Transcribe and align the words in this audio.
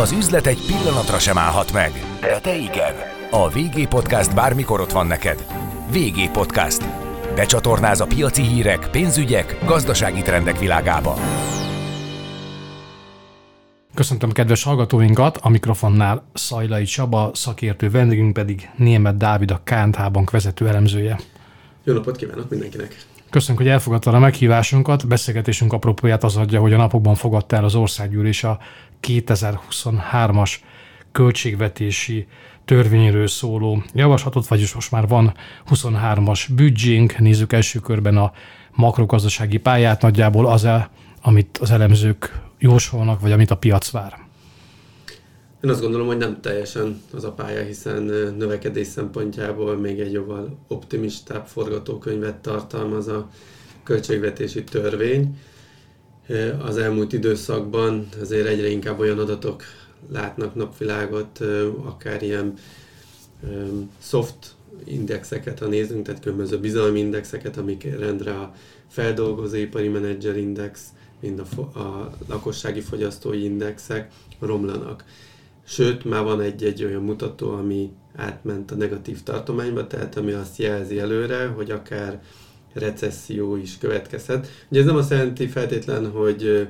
Az 0.00 0.12
üzlet 0.12 0.46
egy 0.46 0.66
pillanatra 0.66 1.18
sem 1.18 1.38
állhat 1.38 1.72
meg, 1.72 1.92
de 2.20 2.40
te 2.40 2.56
igen. 2.56 2.94
A 3.30 3.48
VG 3.48 3.88
Podcast 3.88 4.34
bármikor 4.34 4.80
ott 4.80 4.92
van 4.92 5.06
neked. 5.06 5.46
VG 5.90 6.30
Podcast. 6.30 6.84
Becsatornáz 7.34 8.00
a 8.00 8.06
piaci 8.06 8.42
hírek, 8.42 8.88
pénzügyek, 8.90 9.58
gazdasági 9.64 10.22
trendek 10.22 10.58
világába. 10.58 11.16
Köszöntöm 13.94 14.32
kedves 14.32 14.62
hallgatóinkat, 14.62 15.38
a 15.42 15.48
mikrofonnál 15.48 16.24
Szajlai 16.32 16.84
Csaba, 16.84 17.30
szakértő 17.34 17.90
vendégünk 17.90 18.32
pedig 18.32 18.70
Német 18.76 19.16
Dávid, 19.16 19.50
a 19.50 19.60
KNH 19.64 20.10
Bank 20.10 20.30
vezető 20.30 20.68
elemzője. 20.68 21.18
Jó 21.84 21.94
napot 21.94 22.16
kívánok 22.16 22.50
mindenkinek! 22.50 23.06
Köszönjük, 23.34 23.62
hogy 23.62 23.72
elfogadta 23.72 24.10
a 24.10 24.18
meghívásunkat. 24.18 25.06
Beszélgetésünk 25.06 25.72
apropóját 25.72 26.24
az 26.24 26.36
adja, 26.36 26.60
hogy 26.60 26.72
a 26.72 26.76
napokban 26.76 27.14
fogadta 27.14 27.56
el 27.56 27.64
az 27.64 27.74
országgyűlés 27.74 28.44
a 28.44 28.58
2023-as 29.02 30.54
költségvetési 31.12 32.26
törvényről 32.64 33.26
szóló 33.26 33.82
javaslatot, 33.92 34.46
vagyis 34.46 34.74
most 34.74 34.90
már 34.90 35.08
van 35.08 35.34
23-as 35.70 36.46
büdzsénk. 36.54 37.18
Nézzük 37.18 37.52
első 37.52 37.78
körben 37.78 38.16
a 38.16 38.32
makrogazdasági 38.72 39.58
pályát, 39.58 40.02
nagyjából 40.02 40.46
az, 40.46 40.64
-e, 40.64 40.90
amit 41.22 41.58
az 41.58 41.70
elemzők 41.70 42.40
jósolnak, 42.58 43.20
vagy 43.20 43.32
amit 43.32 43.50
a 43.50 43.56
piac 43.56 43.90
vár. 43.90 44.23
Én 45.64 45.70
azt 45.70 45.80
gondolom, 45.80 46.06
hogy 46.06 46.16
nem 46.16 46.40
teljesen 46.40 47.02
az 47.12 47.24
a 47.24 47.32
pálya, 47.32 47.62
hiszen 47.62 48.02
növekedés 48.38 48.86
szempontjából 48.86 49.76
még 49.76 50.00
egy 50.00 50.12
jóval 50.12 50.58
optimistább 50.68 51.46
forgatókönyvet 51.46 52.36
tartalmaz 52.36 53.08
a 53.08 53.30
költségvetési 53.82 54.64
törvény. 54.64 55.38
Az 56.62 56.76
elmúlt 56.76 57.12
időszakban 57.12 58.08
azért 58.20 58.46
egyre 58.46 58.68
inkább 58.68 58.98
olyan 58.98 59.18
adatok 59.18 59.62
látnak 60.12 60.54
napvilágot, 60.54 61.40
akár 61.84 62.22
ilyen 62.22 62.54
soft 63.98 64.54
indexeket, 64.84 65.58
ha 65.58 65.66
nézünk, 65.66 66.06
tehát 66.06 66.20
különböző 66.20 66.58
bizalmi 66.58 66.98
indexeket, 66.98 67.56
amik 67.56 67.98
rendre 67.98 68.32
a 68.32 68.54
feldolgozóipari 68.88 69.88
menedzser 69.88 70.36
index, 70.36 70.88
mind 71.20 71.38
a, 71.38 71.78
a 71.78 72.16
lakossági 72.28 72.80
fogyasztói 72.80 73.44
indexek 73.44 74.10
romlanak. 74.38 75.04
Sőt, 75.66 76.04
már 76.04 76.22
van 76.22 76.40
egy-egy 76.40 76.84
olyan 76.84 77.02
mutató, 77.02 77.50
ami 77.50 77.90
átment 78.16 78.70
a 78.70 78.74
negatív 78.74 79.22
tartományba, 79.22 79.86
tehát 79.86 80.16
ami 80.16 80.32
azt 80.32 80.58
jelzi 80.58 80.98
előre, 80.98 81.46
hogy 81.46 81.70
akár 81.70 82.22
recesszió 82.72 83.56
is 83.56 83.78
következhet. 83.78 84.48
Ugye 84.68 84.80
ez 84.80 84.86
nem 84.86 84.96
azt 84.96 85.10
jelenti 85.10 85.46
feltétlen, 85.46 86.10
hogy, 86.10 86.68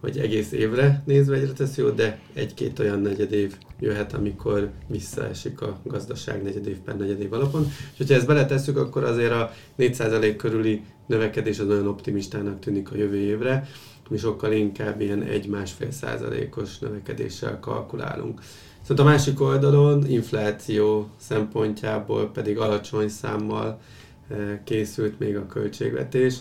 hogy 0.00 0.18
egész 0.18 0.52
évre 0.52 1.02
nézve 1.06 1.36
egy 1.36 1.46
recesszió, 1.46 1.90
de 1.90 2.20
egy-két 2.32 2.78
olyan 2.78 3.00
negyedév 3.00 3.54
jöhet, 3.80 4.12
amikor 4.12 4.70
visszaesik 4.86 5.60
a 5.60 5.80
gazdaság 5.84 6.42
negyedév 6.42 6.76
per 6.76 6.96
negyedév 6.96 7.32
alapon. 7.32 7.66
És 7.92 7.96
hogyha 7.96 8.14
ezt 8.14 8.26
beletesszük, 8.26 8.76
akkor 8.76 9.04
azért 9.04 9.32
a 9.32 9.52
4% 9.78 10.34
körüli 10.36 10.82
növekedés 11.06 11.58
az 11.58 11.66
nagyon 11.66 11.86
optimistának 11.86 12.60
tűnik 12.60 12.92
a 12.92 12.96
jövő 12.96 13.16
évre 13.16 13.68
mi 14.08 14.16
sokkal 14.16 14.52
inkább 14.52 15.00
ilyen 15.00 15.24
1-1,5 15.26 15.90
százalékos 15.90 16.78
növekedéssel 16.78 17.60
kalkulálunk. 17.60 18.40
Szóval 18.82 19.06
a 19.06 19.08
másik 19.08 19.40
oldalon 19.40 20.06
infláció 20.06 21.08
szempontjából 21.16 22.30
pedig 22.30 22.58
alacsony 22.58 23.08
számmal 23.08 23.80
eh, 24.28 24.58
készült 24.64 25.18
még 25.18 25.36
a 25.36 25.46
költségvetés. 25.46 26.34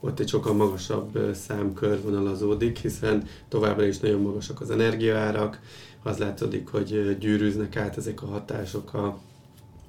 Ott 0.00 0.20
egy 0.20 0.28
sokkal 0.28 0.54
magasabb 0.54 1.16
eh, 1.16 1.34
szám 1.34 1.74
körvonalazódik, 1.74 2.78
hiszen 2.78 3.24
továbbra 3.48 3.84
is 3.84 3.98
nagyon 3.98 4.20
magasak 4.20 4.60
az 4.60 4.70
energiaárak, 4.70 5.60
az 6.02 6.18
látszódik, 6.18 6.68
hogy 6.68 6.92
eh, 6.92 7.16
gyűrűznek 7.18 7.76
át 7.76 7.96
ezek 7.96 8.22
a 8.22 8.26
hatások 8.26 8.94
a 8.94 9.18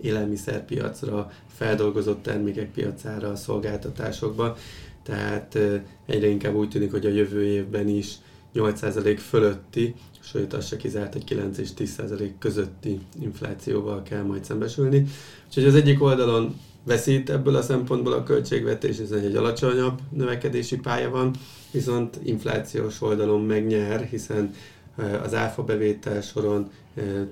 élelmiszerpiacra, 0.01 1.31
feldolgozott 1.55 2.23
termékek 2.23 2.71
piacára, 2.71 3.29
a 3.29 3.35
szolgáltatásokba, 3.35 4.57
tehát 5.03 5.57
egyre 6.05 6.27
inkább 6.27 6.55
úgy 6.55 6.69
tűnik, 6.69 6.91
hogy 6.91 7.05
a 7.05 7.09
jövő 7.09 7.43
évben 7.43 7.87
is 7.87 8.15
8% 8.55 9.19
fölötti, 9.27 9.95
sőt 10.19 10.53
az 10.53 10.67
se 10.67 10.77
kizárt, 10.77 11.13
hogy 11.13 11.23
9 11.23 11.57
és 11.57 11.69
10% 11.77 12.29
közötti 12.39 12.99
inflációval 13.21 14.03
kell 14.03 14.23
majd 14.23 14.43
szembesülni. 14.43 15.05
Úgyhogy 15.47 15.65
az 15.65 15.75
egyik 15.75 16.01
oldalon 16.01 16.55
veszít 16.83 17.29
ebből 17.29 17.55
a 17.55 17.61
szempontból 17.61 18.13
a 18.13 18.23
költségvetés, 18.23 18.97
hiszen 18.97 19.19
egy 19.19 19.35
alacsonyabb 19.35 19.99
növekedési 20.09 20.77
pálya 20.77 21.09
van, 21.09 21.33
viszont 21.71 22.19
inflációs 22.23 23.01
oldalon 23.01 23.41
megnyer, 23.41 24.01
hiszen 24.03 24.53
az 25.23 25.33
áfa 25.33 25.63
bevétel 25.63 26.21
soron 26.21 26.71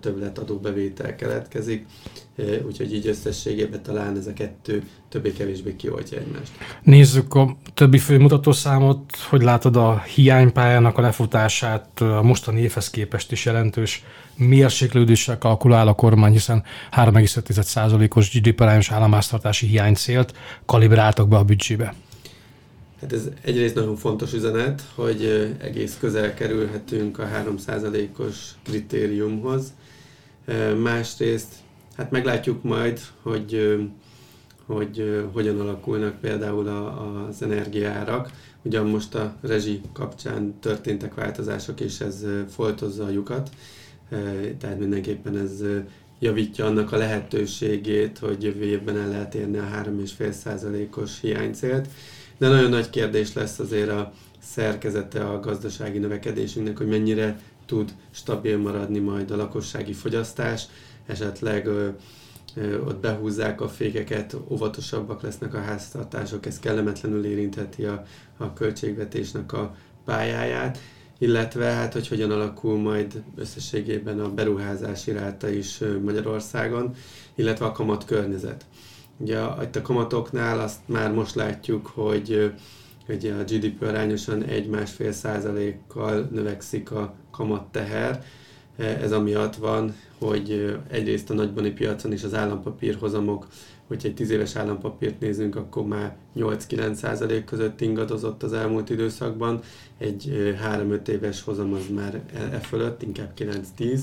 többlet 0.02 0.38
adóbevétel 0.38 1.16
keletkezik, 1.16 1.86
úgyhogy 2.66 2.94
így 2.94 3.08
összességében 3.08 3.84
talán 3.84 4.18
ez 4.18 4.28
a 4.28 4.34
kettő 4.34 4.84
többé-kevésbé 5.10 5.76
kioltja 5.76 6.18
egymást. 6.18 6.52
Nézzük 6.84 7.34
a 7.34 7.58
többi 7.74 7.98
főmutató 7.98 8.52
számot, 8.52 9.16
hogy 9.30 9.42
látod 9.42 9.76
a 9.76 10.00
hiánypályának 10.00 10.98
a 10.98 11.02
lefutását 11.02 12.02
a 12.02 12.22
mostani 12.22 12.62
évhez 12.62 12.90
képest 12.90 13.32
is 13.32 13.46
jelentős 13.46 14.04
mérséklődéssel 14.36 15.38
kalkulál 15.38 15.88
a 15.88 15.94
kormány, 15.94 16.32
hiszen 16.32 16.64
3,5%-os 16.92 18.40
GDP 18.40 18.60
arányos 18.60 18.92
államháztartási 18.92 19.68
hiánycélt 19.68 20.34
kalibráltak 20.66 21.28
be 21.28 21.38
a 21.38 21.44
büdzsébe. 21.44 21.94
Hát 23.02 23.14
ez 23.14 23.30
egyrészt 23.42 23.76
nagyon 23.76 23.96
fontos 23.96 24.34
üzenet, 24.34 24.84
hogy 24.96 25.56
egész 25.62 25.98
közel 26.00 26.34
kerülhetünk 26.34 27.20
a 27.20 27.28
3%-os 27.28 28.52
kritériumhoz. 28.64 29.74
Másrészt, 30.82 31.54
hát 31.96 32.12
meglátjuk 32.12 32.64
majd, 32.64 33.00
hogy, 33.22 33.78
hogy 34.66 35.28
hogyan 35.34 35.60
alakulnak 35.60 36.20
például 36.20 36.68
az 36.68 37.42
energiárak. 37.42 38.32
Ugyan 38.62 38.88
most 38.88 39.16
a 39.16 39.36
rezsi 39.42 39.82
kapcsán 39.94 40.60
történtek 40.60 41.14
változások, 41.14 41.80
és 41.80 42.00
ez 42.00 42.26
foltozza 42.50 43.06
a 43.06 43.10
lyukat, 43.10 43.50
tehát 44.60 44.80
mindenképpen 44.80 45.38
ez 45.38 45.64
javítja 46.20 46.66
annak 46.66 46.92
a 46.92 46.98
lehetőségét, 46.98 48.18
hogy 48.18 48.44
jövő 48.44 48.64
évben 48.64 48.98
el 48.98 49.08
lehet 49.08 49.36
érni 49.36 49.58
a 49.58 49.70
3,5%-os 49.84 51.20
hiánycélt 51.22 51.88
de 52.38 52.48
nagyon 52.48 52.70
nagy 52.70 52.90
kérdés 52.90 53.34
lesz 53.34 53.60
azért 53.60 53.90
a 53.90 54.14
szerkezete 54.40 55.26
a 55.26 55.40
gazdasági 55.40 55.98
növekedésünknek, 55.98 56.78
hogy 56.78 56.88
mennyire 56.88 57.40
tud 57.66 57.94
stabil 58.12 58.58
maradni 58.58 59.00
majd 59.00 59.32
a 59.32 59.36
lakossági 59.36 59.94
fogyasztás, 59.94 60.66
esetleg 61.06 61.66
ö, 61.66 61.90
ö, 62.56 62.82
ott 62.82 63.00
behúzzák 63.00 63.62
a 63.62 63.68
fékeket, 63.68 64.36
óvatosabbak 64.48 65.22
lesznek 65.22 65.54
a 65.54 65.62
háztartások, 65.62 66.46
ez 66.46 66.60
kellemetlenül 66.60 67.26
érintheti 67.26 67.86
a, 67.86 68.04
a 68.38 68.54
költségvetésnek 68.54 69.54
a 69.54 69.76
pályáját, 70.06 70.80
illetve 71.18 71.66
hát, 71.66 71.94
hogy 71.94 72.08
hogyan 72.08 72.32
alakul 72.32 72.78
majd 72.78 73.24
összességében 73.36 74.20
a 74.20 74.34
beruházási 74.34 75.12
ráta 75.12 75.50
is 75.50 75.80
Magyarországon, 76.04 76.96
illetve 77.36 77.66
a 77.66 77.72
kamat 77.72 78.06
környezet. 78.06 78.66
Ugye 79.18 79.40
itt 79.62 79.76
a 79.76 79.82
kamatoknál 79.82 80.60
azt 80.60 80.80
már 80.86 81.14
most 81.14 81.36
látjuk, 81.36 81.88
hogy 81.88 82.54
ugye 83.10 83.34
a 83.34 83.44
GDP 83.44 83.82
arányosan 83.82 84.44
1-1,5 84.44 85.12
százalékkal 85.12 86.28
növekszik 86.32 86.92
a 86.92 87.14
kamatteher. 87.32 88.24
Ez 88.78 89.12
amiatt 89.12 89.56
van, 89.56 89.96
hogy 90.20 90.78
egyrészt 90.90 91.30
a 91.30 91.34
nagybani 91.34 91.72
piacon 91.72 92.12
is 92.12 92.24
az 92.24 92.34
állampapírhozamok, 92.34 93.48
hogyha 93.88 94.08
egy 94.08 94.14
10 94.14 94.30
éves 94.30 94.56
állampapírt 94.56 95.20
nézünk, 95.20 95.56
akkor 95.56 95.86
már 95.86 96.16
8-9 96.36 96.94
százalék 96.94 97.44
között 97.44 97.82
ingadozott 97.82 98.44
az 98.44 98.54
elmúlt 98.54 98.90
időszakban. 98.90 99.60
Egy 99.98 100.56
3-5 100.74 101.08
éves 101.08 101.42
hozam 101.42 101.74
az 101.74 101.86
már 101.96 102.22
e, 102.34 102.40
e 102.40 102.60
fölött, 102.60 103.02
inkább 103.02 103.32
9-10. 103.38 104.00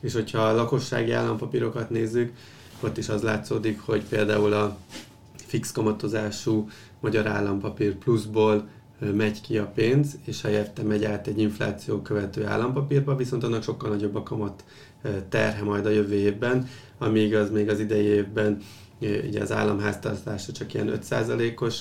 És 0.00 0.12
hogyha 0.12 0.38
a 0.38 0.54
lakossági 0.54 1.12
állampapírokat 1.12 1.90
nézzük, 1.90 2.32
ott 2.80 2.98
is 2.98 3.08
az 3.08 3.22
látszódik, 3.22 3.80
hogy 3.80 4.04
például 4.04 4.52
a 4.52 4.78
fix 5.36 5.72
kamatozású 5.72 6.68
magyar 7.00 7.26
állampapír 7.26 7.94
pluszból 7.94 8.68
megy 8.98 9.40
ki 9.40 9.58
a 9.58 9.66
pénz, 9.66 10.18
és 10.24 10.42
helyette 10.42 10.82
megy 10.82 11.04
át 11.04 11.26
egy 11.26 11.38
infláció 11.38 12.02
követő 12.02 12.46
állampapírba, 12.46 13.16
viszont 13.16 13.44
annak 13.44 13.62
sokkal 13.62 13.90
nagyobb 13.90 14.14
a 14.14 14.22
kamat 14.22 14.64
terhe 15.28 15.62
majd 15.62 15.86
a 15.86 15.90
jövő 15.90 16.14
évben, 16.14 16.68
amíg 16.98 17.34
az 17.34 17.50
még 17.50 17.68
az 17.68 17.80
idei 17.80 18.04
évben 18.04 18.62
ugye 19.00 19.40
az 19.40 19.52
államháztartása 19.52 20.52
csak 20.52 20.74
ilyen 20.74 21.00
5%-os 21.10 21.80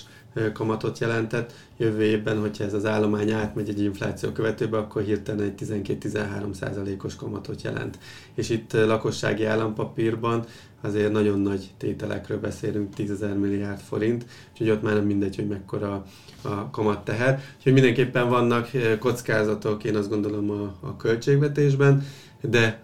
kamatot 0.54 1.00
jelentett, 1.00 1.54
jövő 1.78 2.04
évben, 2.04 2.40
hogyha 2.40 2.64
ez 2.64 2.74
az 2.74 2.86
állomány 2.86 3.32
átmegy 3.32 3.70
egy 3.70 3.82
infláció 3.82 4.30
követőbe, 4.30 4.78
akkor 4.78 5.02
hirtelen 5.02 5.46
egy 5.46 5.84
12-13 5.84 6.54
százalékos 6.54 7.16
kamatot 7.16 7.62
jelent. 7.62 7.98
És 8.36 8.50
itt 8.50 8.74
lakossági 8.74 9.46
állampapírban 9.46 10.46
azért 10.82 11.12
nagyon 11.12 11.40
nagy 11.40 11.72
tételekről 11.78 12.40
beszélünk, 12.40 12.94
10 12.94 13.26
milliárd 13.40 13.80
forint, 13.80 14.26
úgyhogy 14.52 14.70
ott 14.70 14.82
már 14.82 14.94
nem 14.94 15.06
mindegy, 15.06 15.36
hogy 15.36 15.48
mekkora 15.48 16.06
a 16.42 16.70
kamat 16.70 17.04
teher. 17.06 17.42
Úgyhogy 17.58 17.74
mindenképpen 17.74 18.30
vannak 18.30 18.70
kockázatok, 19.00 19.84
én 19.84 19.96
azt 19.96 20.10
gondolom 20.10 20.50
a, 20.50 20.88
a 20.88 20.96
költségvetésben, 20.98 22.06
de 22.50 22.84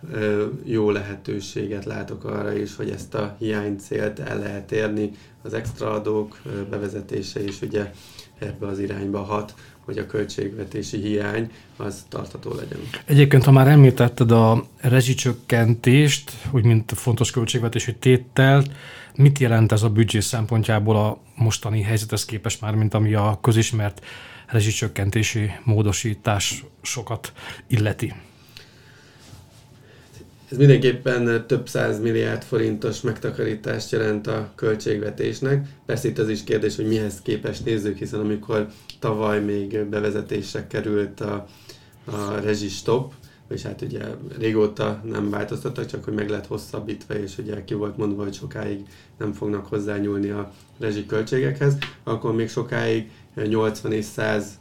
jó 0.64 0.92
lehetőséget 0.92 1.86
látok 1.86 2.24
arra 2.24 2.54
is, 2.54 2.76
hogy 2.76 2.90
ezt 2.90 3.14
a 3.14 3.36
hiánycélt 3.40 4.20
el 4.20 4.40
lehet 4.40 4.72
érni, 4.72 5.12
az 5.42 5.54
extra 5.54 5.92
adók 5.92 6.42
bevezetése 6.70 7.44
is 7.44 7.62
ugye 7.62 7.92
ebbe 8.40 8.68
az 8.68 8.80
irányba 8.80 9.24
hat, 9.24 9.54
hogy 9.80 9.98
a 9.98 10.06
költségvetési 10.06 10.98
hiány 10.98 11.52
az 11.78 12.06
tartható 12.10 12.54
legyen. 12.54 12.80
Egyébként, 13.06 13.44
ha 13.44 13.52
már 13.52 13.68
említetted 13.68 14.32
a 14.32 14.66
rezsicsökkentést, 14.78 16.32
úgy 16.52 16.64
mint 16.64 16.92
fontos 16.96 17.32
költségvetési 17.32 17.96
tétel, 17.96 18.64
mit 19.16 19.40
jelent 19.40 19.72
ez 19.72 19.84
a 19.84 19.90
büdzsé 19.90 20.20
szempontjából 20.20 20.96
a 20.96 21.20
mostani 21.36 21.82
helyzethez 21.82 22.26
képest 22.26 22.62
már, 22.62 22.76
mint 22.76 22.94
ami 22.94 23.14
a 23.14 23.38
közismert 23.42 24.06
rezsicsökkentési 24.48 25.52
módosításokat 25.64 27.34
illeti? 27.68 28.14
Ez 30.52 30.58
mindenképpen 30.58 31.48
több 31.48 31.68
száz 31.68 32.00
milliárd 32.00 32.44
forintos 32.44 33.02
megtakarítást 33.02 33.92
jelent 33.92 34.28
a 34.28 34.52
költségvetésnek. 34.56 35.68
Persze 35.86 36.08
itt 36.08 36.18
az 36.18 36.30
is 36.30 36.44
kérdés, 36.44 36.76
hogy 36.76 36.88
mihez 36.88 37.22
képest 37.22 37.66
nézzük, 37.66 37.98
hiszen 37.98 38.20
amikor 38.20 38.68
tavaly 39.00 39.44
még 39.44 39.84
bevezetésre 39.84 40.68
került 40.68 41.22
a, 41.22 41.48
a 42.06 42.40
rezsistop, 42.44 43.14
és 43.50 43.62
hát 43.62 43.82
ugye 43.82 44.02
régóta 44.38 45.02
nem 45.04 45.30
változtattak, 45.30 45.86
csak 45.86 46.04
hogy 46.04 46.14
meg 46.14 46.30
lett 46.30 46.48
hosszabbítva, 46.48 47.14
és 47.14 47.38
ugye 47.38 47.64
ki 47.64 47.74
volt 47.74 47.98
mondva, 47.98 48.24
hogy 48.24 48.34
sokáig 48.34 48.86
nem 49.18 49.34
fognak 49.34 49.66
hozzányúlni 49.66 50.30
a 50.30 50.52
rezsi 50.80 51.06
költségekhez, 51.06 51.78
akkor 52.04 52.36
még 52.36 52.50
sokáig 52.50 53.10
80 53.36 53.92
és 53.92 54.06
100 54.06 54.60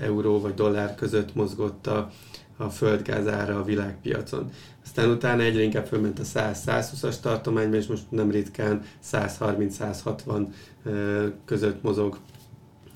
euró 0.00 0.40
vagy 0.40 0.54
dollár 0.54 0.94
között 0.94 1.34
mozgott 1.34 1.86
a, 1.86 2.10
a 2.56 2.68
földgáz 2.68 3.28
ára 3.28 3.58
a 3.58 3.64
világpiacon. 3.64 4.50
Aztán 4.84 5.10
utána 5.10 5.42
egyre 5.42 5.62
inkább 5.62 5.86
fölment 5.86 6.18
a 6.18 6.22
100-120-as 6.22 7.20
tartományba, 7.20 7.76
és 7.76 7.86
most 7.86 8.10
nem 8.10 8.30
ritkán 8.30 8.82
130-160 9.12 10.46
között 11.44 11.82
mozog 11.82 12.18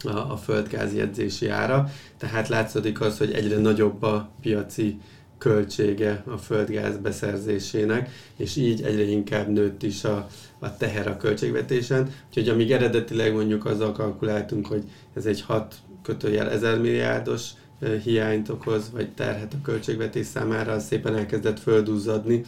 a, 0.04 0.16
a 0.32 0.36
földgáz 0.36 0.94
jegyzési 0.94 1.48
ára. 1.48 1.88
Tehát 2.18 2.48
látszódik 2.48 3.00
az, 3.00 3.18
hogy 3.18 3.32
egyre 3.32 3.58
nagyobb 3.58 4.02
a 4.02 4.30
piaci 4.40 5.00
költsége 5.38 6.22
a 6.26 6.36
földgáz 6.36 6.98
beszerzésének, 6.98 8.10
és 8.36 8.56
így 8.56 8.82
egyre 8.82 9.02
inkább 9.02 9.48
nőtt 9.48 9.82
is 9.82 10.04
a, 10.04 10.26
a 10.58 10.76
teher 10.76 11.08
a 11.08 11.16
költségvetésen. 11.16 12.10
Úgyhogy 12.28 12.48
amíg 12.48 12.72
eredetileg 12.72 13.34
mondjuk 13.34 13.64
azzal 13.64 13.92
kalkuláltunk, 13.92 14.66
hogy 14.66 14.84
ez 15.14 15.26
egy 15.26 15.40
6 15.40 15.74
kötőjel 16.02 16.50
1000 16.50 16.78
milliárdos 16.78 17.50
hiányt 18.04 18.48
okoz, 18.48 18.90
vagy 18.92 19.10
terhet 19.10 19.54
a 19.54 19.62
költségvetés 19.62 20.26
számára, 20.26 20.72
az 20.72 20.86
szépen 20.86 21.16
elkezdett 21.16 21.58
földúzzadni, 21.58 22.42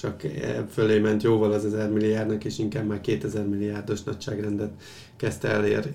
csak 0.00 0.22
fölé 0.70 0.98
ment 0.98 1.22
jóval 1.22 1.52
az 1.52 1.64
1000 1.64 1.90
milliárdnak, 1.90 2.44
és 2.44 2.58
inkább 2.58 2.86
már 2.86 3.00
2000 3.00 3.46
milliárdos 3.46 4.02
nagyságrendet 4.02 4.70
kezdte 5.16 5.48
elér, 5.48 5.92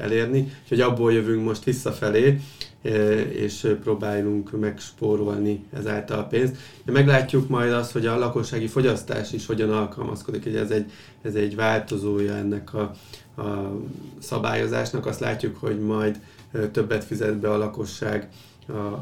elérni. 0.00 0.52
Úgyhogy 0.62 0.80
abból 0.80 1.12
jövünk 1.12 1.44
most 1.44 1.64
visszafelé, 1.64 2.40
és 3.32 3.76
próbálunk 3.82 4.60
megspórolni 4.60 5.64
ezáltal 5.72 6.18
a 6.18 6.24
pénzt. 6.24 6.56
Meglátjuk 6.84 7.48
majd 7.48 7.72
azt, 7.72 7.92
hogy 7.92 8.06
a 8.06 8.18
lakossági 8.18 8.66
fogyasztás 8.66 9.32
is 9.32 9.46
hogyan 9.46 9.70
alkalmazkodik, 9.70 10.42
hogy 10.42 10.56
ez 10.56 10.70
egy, 10.70 10.90
ez 11.22 11.34
egy 11.34 11.56
változója 11.56 12.34
ennek 12.34 12.74
a, 12.74 12.92
a 13.42 13.76
szabályozásnak. 14.18 15.06
Azt 15.06 15.20
látjuk, 15.20 15.56
hogy 15.56 15.80
majd 15.80 16.20
többet 16.72 17.04
fizet 17.04 17.36
be 17.36 17.50
a 17.50 17.58
lakosság 17.58 18.28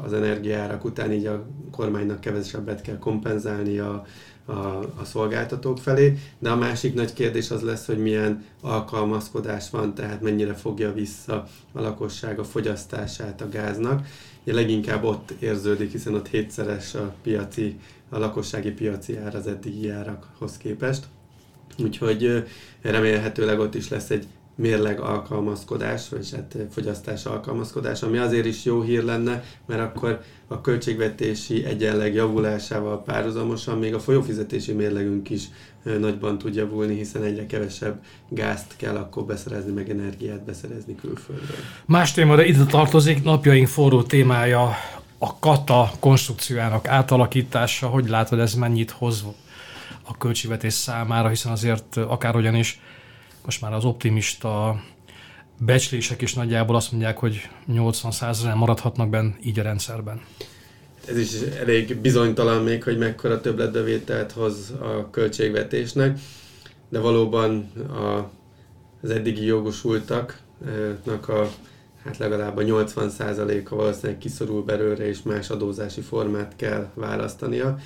az 0.03 0.13
energiárak 0.13 0.85
után, 0.85 1.11
így 1.11 1.25
a 1.25 1.45
kormánynak 1.71 2.19
kevesebbet 2.19 2.81
kell 2.81 2.97
kompenzálni 2.97 3.79
a, 3.79 4.05
a, 4.45 4.51
a 4.79 5.03
szolgáltatók 5.03 5.77
felé, 5.77 6.17
de 6.39 6.49
a 6.49 6.55
másik 6.55 6.93
nagy 6.93 7.13
kérdés 7.13 7.51
az 7.51 7.61
lesz, 7.61 7.85
hogy 7.85 7.97
milyen 7.97 8.45
alkalmazkodás 8.61 9.69
van, 9.69 9.93
tehát 9.93 10.21
mennyire 10.21 10.53
fogja 10.53 10.93
vissza 10.93 11.47
a 11.71 11.81
lakosság 11.81 12.39
a 12.39 12.43
fogyasztását 12.43 13.41
a 13.41 13.49
gáznak. 13.49 14.07
Ugye 14.43 14.53
leginkább 14.53 15.03
ott 15.03 15.31
érződik, 15.39 15.91
hiszen 15.91 16.13
ott 16.13 16.27
hétszeres 16.27 16.95
a 16.95 17.13
piaci, 17.23 17.79
a 18.09 18.17
lakossági 18.17 18.71
piaci 18.71 19.17
ár 19.17 19.35
az 19.35 19.47
eddigi 19.47 19.89
árakhoz 19.89 20.57
képest. 20.57 21.05
Úgyhogy 21.83 22.45
remélhetőleg 22.81 23.59
ott 23.59 23.75
is 23.75 23.89
lesz 23.89 24.09
egy 24.09 24.27
mérleg 24.59 24.99
alkalmazkodás, 24.99 26.09
vagy 26.09 26.31
hát 26.31 26.55
fogyasztás 26.71 27.25
alkalmazkodás, 27.25 28.01
ami 28.01 28.17
azért 28.17 28.45
is 28.45 28.65
jó 28.65 28.81
hír 28.81 29.03
lenne, 29.03 29.43
mert 29.65 29.81
akkor 29.81 30.21
a 30.47 30.61
költségvetési 30.61 31.65
egyenleg 31.65 32.13
javulásával 32.13 33.03
párhuzamosan 33.03 33.77
még 33.77 33.93
a 33.93 33.99
folyófizetési 33.99 34.73
mérlegünk 34.73 35.29
is 35.29 35.43
nagyban 35.83 36.37
tud 36.37 36.55
javulni, 36.55 36.95
hiszen 36.95 37.23
egyre 37.23 37.45
kevesebb 37.45 38.03
gázt 38.29 38.75
kell 38.77 38.95
akkor 38.95 39.25
beszerezni, 39.25 39.71
meg 39.71 39.89
energiát 39.89 40.43
beszerezni 40.43 40.95
külföldről. 40.95 41.57
Más 41.85 42.11
téma, 42.11 42.35
de 42.35 42.45
ide 42.45 42.65
tartozik 42.65 43.23
napjaink 43.23 43.67
forró 43.67 44.03
témája 44.03 44.75
a 45.17 45.39
kata 45.39 45.91
konstrukciójának 45.99 46.87
átalakítása. 46.87 47.87
Hogy 47.87 48.09
látod, 48.09 48.39
ez 48.39 48.53
mennyit 48.53 48.91
hoz 48.91 49.23
a 50.03 50.17
költségvetés 50.17 50.73
számára, 50.73 51.29
hiszen 51.29 51.51
azért 51.51 51.97
akárhogyan 51.97 52.55
is 52.55 52.79
most 53.49 53.61
már 53.61 53.73
az 53.73 53.85
optimista 53.85 54.81
becslések 55.57 56.21
is 56.21 56.33
nagyjából 56.33 56.75
azt 56.75 56.91
mondják, 56.91 57.17
hogy 57.17 57.49
80%-en 57.71 58.57
maradhatnak 58.57 59.09
benne 59.09 59.35
így 59.43 59.59
a 59.59 59.63
rendszerben. 59.63 60.21
Ez 61.07 61.17
is 61.17 61.29
elég 61.59 61.97
bizonytalan 61.97 62.63
még, 62.63 62.83
hogy 62.83 62.97
mekkora 62.97 63.41
többletbevételt 63.41 64.31
hoz 64.31 64.73
a 64.81 65.09
költségvetésnek, 65.09 66.19
de 66.89 66.99
valóban 66.99 67.71
a, 67.89 68.29
az 69.01 69.09
eddigi 69.09 69.45
jogosultaknak 69.45 71.27
a 71.27 71.49
hát 72.03 72.17
legalább 72.17 72.57
a 72.57 72.61
80%-a 72.61 73.75
valószínűleg 73.75 74.17
kiszorul 74.17 74.63
belőle, 74.63 75.07
és 75.07 75.21
más 75.21 75.49
adózási 75.49 76.01
formát 76.01 76.55
kell 76.55 76.89
választania, 76.93 77.77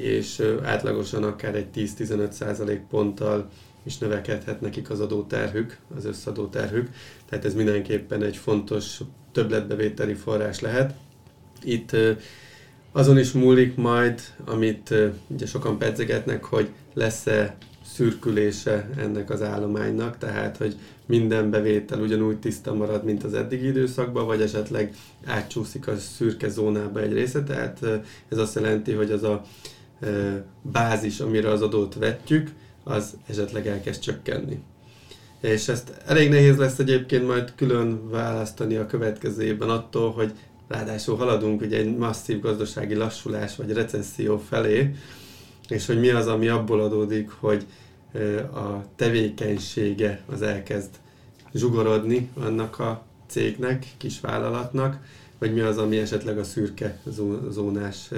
és 0.00 0.42
átlagosan 0.62 1.24
akár 1.24 1.54
egy 1.54 1.68
10-15% 1.74 2.78
ponttal 2.90 3.48
is 3.86 3.98
növekedhet 3.98 4.60
nekik 4.60 4.90
az 4.90 5.00
adóterhük, 5.00 5.78
az 5.96 6.04
összadóterhük, 6.04 6.88
tehát 7.28 7.44
ez 7.44 7.54
mindenképpen 7.54 8.22
egy 8.22 8.36
fontos 8.36 9.00
többletbevételi 9.32 10.14
forrás 10.14 10.60
lehet. 10.60 10.94
Itt 11.62 11.96
azon 12.92 13.18
is 13.18 13.32
múlik 13.32 13.76
majd, 13.76 14.20
amit 14.44 14.94
ugye 15.26 15.46
sokan 15.46 15.78
pedzegetnek, 15.78 16.44
hogy 16.44 16.68
lesz-e 16.94 17.56
szürkülése 17.84 18.90
ennek 18.96 19.30
az 19.30 19.42
állománynak, 19.42 20.18
tehát 20.18 20.56
hogy 20.56 20.76
minden 21.06 21.50
bevétel 21.50 22.00
ugyanúgy 22.00 22.38
tiszta 22.38 22.74
marad, 22.74 23.04
mint 23.04 23.24
az 23.24 23.34
eddigi 23.34 23.66
időszakban, 23.66 24.26
vagy 24.26 24.40
esetleg 24.40 24.94
átcsúszik 25.24 25.86
a 25.86 25.96
szürke 25.96 26.48
zónába 26.48 27.00
egy 27.00 27.12
része, 27.12 27.42
tehát 27.42 27.80
ez 28.28 28.38
azt 28.38 28.54
jelenti, 28.54 28.92
hogy 28.92 29.10
az 29.10 29.22
a 29.22 29.42
bázis, 30.62 31.20
amire 31.20 31.50
az 31.50 31.62
adót 31.62 31.94
vetjük, 31.94 32.50
az 32.88 33.16
esetleg 33.26 33.66
elkezd 33.66 34.00
csökkenni. 34.00 34.58
És 35.40 35.68
ezt 35.68 35.92
elég 36.06 36.30
nehéz 36.30 36.56
lesz 36.56 36.78
egyébként 36.78 37.26
majd 37.26 37.52
külön 37.54 38.10
választani 38.10 38.76
a 38.76 38.86
következő 38.86 39.42
évben 39.42 39.70
attól, 39.70 40.12
hogy 40.12 40.32
ráadásul 40.68 41.16
haladunk 41.16 41.60
ugye 41.60 41.78
egy 41.78 41.96
masszív 41.96 42.40
gazdasági 42.40 42.94
lassulás 42.94 43.56
vagy 43.56 43.72
recesszió 43.72 44.38
felé, 44.38 44.94
és 45.68 45.86
hogy 45.86 46.00
mi 46.00 46.08
az, 46.08 46.26
ami 46.26 46.48
abból 46.48 46.80
adódik, 46.80 47.30
hogy 47.30 47.66
a 48.54 48.94
tevékenysége 48.96 50.22
az 50.26 50.42
elkezd 50.42 50.90
zsugorodni 51.54 52.30
annak 52.34 52.78
a 52.78 53.04
cégnek, 53.26 53.86
kisvállalatnak, 53.96 54.98
vagy 55.38 55.54
mi 55.54 55.60
az, 55.60 55.78
ami 55.78 55.98
esetleg 55.98 56.38
a 56.38 56.44
szürke 56.44 56.98
zónás 57.50 58.10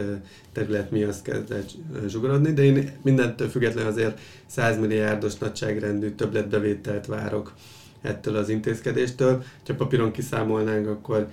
terület 0.53 0.91
miatt 0.91 1.23
kezdett 1.23 1.71
zsugorodni, 2.07 2.53
de 2.53 2.63
én 2.63 2.93
mindentől 3.03 3.49
függetlenül 3.49 3.91
azért 3.91 4.21
100 4.47 4.79
milliárdos 4.79 5.37
nagyságrendű 5.37 6.11
többletbevételt 6.11 7.07
várok 7.07 7.55
ettől 8.01 8.37
az 8.37 8.49
intézkedéstől. 8.49 9.43
Ha 9.67 9.75
papíron 9.75 10.13
kiszámolnánk, 10.13 10.89
akkor 10.89 11.29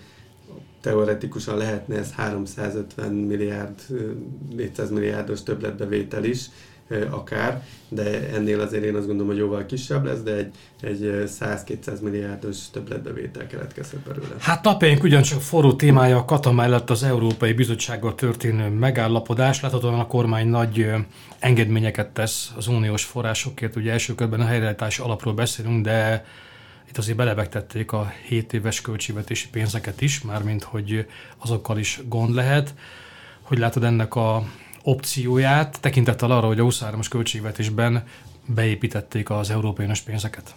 teoretikusan 0.82 1.58
lehetne 1.58 1.98
ez 1.98 2.12
350 2.12 3.14
milliárd, 3.14 3.82
400 4.56 4.90
milliárdos 4.90 5.44
többletbevétel 5.44 6.24
is, 6.24 6.46
akár, 7.10 7.64
de 7.90 8.30
ennél 8.34 8.60
azért 8.60 8.84
én 8.84 8.96
azt 8.96 9.06
gondolom, 9.06 9.32
hogy 9.32 9.38
jóval 9.38 9.66
kisebb 9.66 10.06
lesz, 10.06 10.22
de 10.22 10.36
egy, 10.36 10.54
egy 10.82 11.28
100-200 11.40 12.02
milliárdos 12.02 12.70
többletbevétel 12.72 13.48
keletkezhet 13.48 14.00
belőle. 14.00 14.36
Hát 14.40 14.64
napjaink 14.64 15.04
ugyancsak 15.04 15.42
forró 15.42 15.74
témája 15.74 16.18
a 16.18 16.26
Kata 16.26 16.52
mellett 16.52 16.90
az 16.90 17.04
Európai 17.04 17.54
Bizottsággal 17.54 18.16
történő 18.16 18.70
megállapodás. 18.70 19.62
Láthatóan 19.62 20.00
a 20.00 20.08
kormány 20.08 20.48
nagy 20.48 20.92
engedményeket 21.40 22.10
tesz 22.10 22.52
az 22.56 22.68
uniós 22.68 23.04
forrásokért. 23.04 23.76
Ugye 23.76 23.92
első 23.92 24.16
körben 24.16 24.40
a 24.42 24.46
helyreállítási 24.46 25.02
alapról 25.02 25.34
beszélünk, 25.34 25.84
de 25.84 26.26
itt 26.90 26.98
azért 26.98 27.18
belebegtették 27.18 27.92
a 27.92 28.14
7 28.28 28.54
éves 28.54 28.82
költségvetési 28.82 29.50
pénzeket 29.50 30.02
is, 30.02 30.22
mármint 30.22 30.64
hogy 30.64 31.06
azokkal 31.38 31.78
is 31.78 32.00
gond 32.08 32.34
lehet. 32.34 32.74
Hogy 33.42 33.58
látod 33.58 33.84
ennek 33.84 34.16
a 34.16 34.44
opcióját, 34.86 35.78
tekintettel 35.82 36.32
arra, 36.32 36.48
hogy 36.48 36.60
a 36.60 36.64
23-as 36.64 37.06
költségvetésben 37.10 38.04
beépítették 38.46 39.30
az 39.30 39.50
európai 39.50 39.88
pénzeket? 40.06 40.56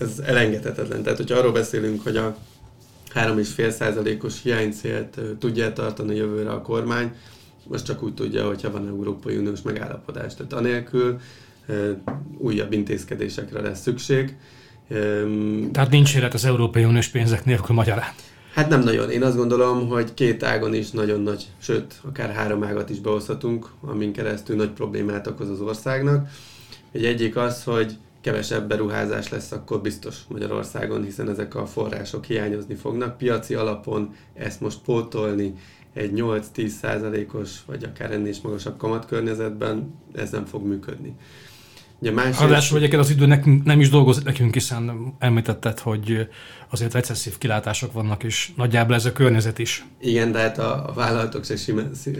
Ez 0.00 0.18
elengedhetetlen. 0.18 1.02
Tehát, 1.02 1.18
hogyha 1.18 1.38
arról 1.38 1.52
beszélünk, 1.52 2.02
hogy 2.02 2.16
a 2.16 2.36
3,5%-os 3.14 4.42
hiánycélt 4.42 5.18
tudja 5.38 5.72
tartani 5.72 6.14
jövőre 6.14 6.50
a 6.50 6.62
kormány, 6.62 7.12
most 7.66 7.84
csak 7.84 8.02
úgy 8.02 8.14
tudja, 8.14 8.46
hogyha 8.46 8.70
van 8.70 8.86
Európai 8.86 9.36
Uniós 9.36 9.62
megállapodás. 9.62 10.34
Tehát 10.34 10.52
anélkül 10.52 11.20
újabb 12.38 12.72
intézkedésekre 12.72 13.60
lesz 13.60 13.80
szükség. 13.80 14.36
Tehát 15.72 15.90
nincs 15.90 16.16
élet 16.16 16.34
az 16.34 16.44
Európai 16.44 16.84
Uniós 16.84 17.08
pénzek 17.08 17.44
nélkül 17.44 17.74
magyarán. 17.74 18.12
Hát 18.52 18.68
nem 18.68 18.80
nagyon. 18.80 19.10
Én 19.10 19.22
azt 19.22 19.36
gondolom, 19.36 19.88
hogy 19.88 20.14
két 20.14 20.42
ágon 20.42 20.74
is 20.74 20.90
nagyon 20.90 21.20
nagy, 21.20 21.46
sőt, 21.58 22.00
akár 22.04 22.30
három 22.30 22.62
ágat 22.62 22.90
is 22.90 23.00
behozhatunk, 23.00 23.66
amin 23.80 24.12
keresztül 24.12 24.56
nagy 24.56 24.70
problémát 24.70 25.26
okoz 25.26 25.50
az 25.50 25.60
országnak. 25.60 26.28
Egy 26.92 27.04
egyik 27.04 27.36
az, 27.36 27.64
hogy 27.64 27.96
kevesebb 28.20 28.68
beruházás 28.68 29.28
lesz 29.28 29.52
akkor 29.52 29.80
biztos 29.80 30.16
Magyarországon, 30.28 31.04
hiszen 31.04 31.28
ezek 31.28 31.54
a 31.54 31.66
források 31.66 32.24
hiányozni 32.24 32.74
fognak. 32.74 33.18
Piaci 33.18 33.54
alapon 33.54 34.14
ezt 34.34 34.60
most 34.60 34.78
pótolni 34.84 35.54
egy 35.92 36.12
8-10 36.14 36.66
százalékos, 36.66 37.64
vagy 37.66 37.84
akár 37.84 38.12
ennél 38.12 38.30
is 38.30 38.40
magasabb 38.40 38.76
kamatkörnyezetben, 38.76 39.94
ez 40.14 40.30
nem 40.30 40.44
fog 40.44 40.66
működni. 40.66 41.16
Ugye 42.02 42.10
másrészt... 42.10 42.40
Ráadásul 42.40 42.78
egyébként 42.78 43.02
az 43.02 43.10
idő 43.10 43.26
nekünk, 43.26 43.64
nem 43.64 43.80
is 43.80 43.90
dolgozik 43.90 44.24
nekünk, 44.24 44.54
hiszen 44.54 45.14
említetted, 45.18 45.78
hogy 45.78 46.28
azért 46.70 46.92
recesszív 46.92 47.38
kilátások 47.38 47.92
vannak, 47.92 48.22
és 48.24 48.50
nagyjából 48.56 48.94
ez 48.94 49.04
a 49.04 49.12
környezet 49.12 49.58
is. 49.58 49.84
Igen, 50.00 50.32
de 50.32 50.38
hát 50.38 50.58
a, 50.58 50.88
a 50.88 50.92
vállalatok 50.92 51.44
se 51.44 51.54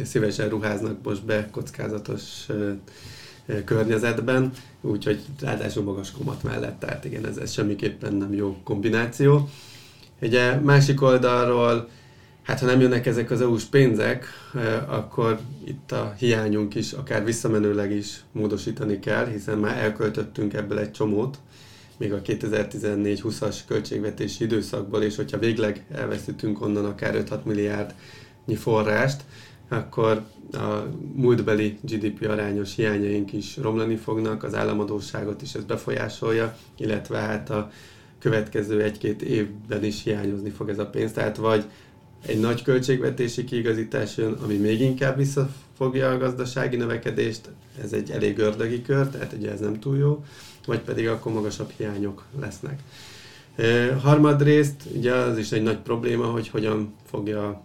szívesen 0.04 0.48
ruháznak 0.48 0.96
most 1.02 1.24
be 1.24 1.48
kockázatos 1.50 2.20
környezetben, 3.64 4.50
úgyhogy 4.80 5.20
ráadásul 5.40 5.82
magas 5.82 6.10
komat 6.10 6.42
mellett, 6.42 6.80
tehát 6.80 7.04
igen, 7.04 7.26
ez, 7.26 7.36
ez 7.36 7.52
semmiképpen 7.52 8.14
nem 8.14 8.34
jó 8.34 8.56
kombináció. 8.64 9.48
Ugye 10.20 10.54
másik 10.54 11.02
oldalról 11.02 11.88
hát 12.42 12.60
ha 12.60 12.66
nem 12.66 12.80
jönnek 12.80 13.06
ezek 13.06 13.30
az 13.30 13.40
EU-s 13.40 13.64
pénzek, 13.64 14.26
eh, 14.54 14.94
akkor 14.94 15.40
itt 15.64 15.92
a 15.92 16.14
hiányunk 16.18 16.74
is 16.74 16.92
akár 16.92 17.24
visszamenőleg 17.24 17.92
is 17.92 18.20
módosítani 18.32 18.98
kell, 18.98 19.26
hiszen 19.26 19.58
már 19.58 19.78
elköltöttünk 19.78 20.54
ebből 20.54 20.78
egy 20.78 20.90
csomót, 20.90 21.38
még 21.96 22.12
a 22.12 22.22
2014-20-as 22.22 23.56
költségvetési 23.66 24.44
időszakból, 24.44 25.02
és 25.02 25.16
hogyha 25.16 25.38
végleg 25.38 25.84
elveszítünk 25.92 26.60
onnan 26.60 26.84
akár 26.84 27.24
5-6 27.28 27.42
milliárdnyi 27.44 28.54
forrást, 28.54 29.24
akkor 29.68 30.22
a 30.52 30.82
múltbeli 31.14 31.78
GDP 31.82 32.28
arányos 32.28 32.74
hiányaink 32.74 33.32
is 33.32 33.56
romlani 33.56 33.96
fognak, 33.96 34.42
az 34.42 34.54
államadóságot 34.54 35.42
is 35.42 35.54
ez 35.54 35.64
befolyásolja, 35.64 36.56
illetve 36.76 37.18
hát 37.18 37.50
a 37.50 37.70
következő 38.18 38.82
egy-két 38.82 39.22
évben 39.22 39.84
is 39.84 40.02
hiányozni 40.02 40.50
fog 40.50 40.68
ez 40.68 40.78
a 40.78 40.86
pénz. 40.86 41.12
Tehát 41.12 41.36
vagy 41.36 41.64
egy 42.26 42.40
nagy 42.40 42.62
költségvetési 42.62 43.44
kiigazítás 43.44 44.16
jön, 44.16 44.32
ami 44.32 44.56
még 44.56 44.80
inkább 44.80 45.16
visszafogja 45.16 46.10
a 46.10 46.18
gazdasági 46.18 46.76
növekedést, 46.76 47.50
ez 47.82 47.92
egy 47.92 48.10
elég 48.10 48.38
ördögi 48.38 48.82
kör, 48.82 49.08
tehát 49.08 49.32
ugye 49.32 49.50
ez 49.50 49.60
nem 49.60 49.80
túl 49.80 49.96
jó, 49.96 50.24
vagy 50.66 50.80
pedig 50.80 51.08
akkor 51.08 51.32
magasabb 51.32 51.72
hiányok 51.76 52.24
lesznek. 52.40 52.80
E, 53.56 53.94
harmadrészt, 53.94 54.82
ugye 54.94 55.12
az 55.12 55.38
is 55.38 55.52
egy 55.52 55.62
nagy 55.62 55.78
probléma, 55.78 56.24
hogy 56.24 56.48
hogyan 56.48 56.94
fogja 57.10 57.62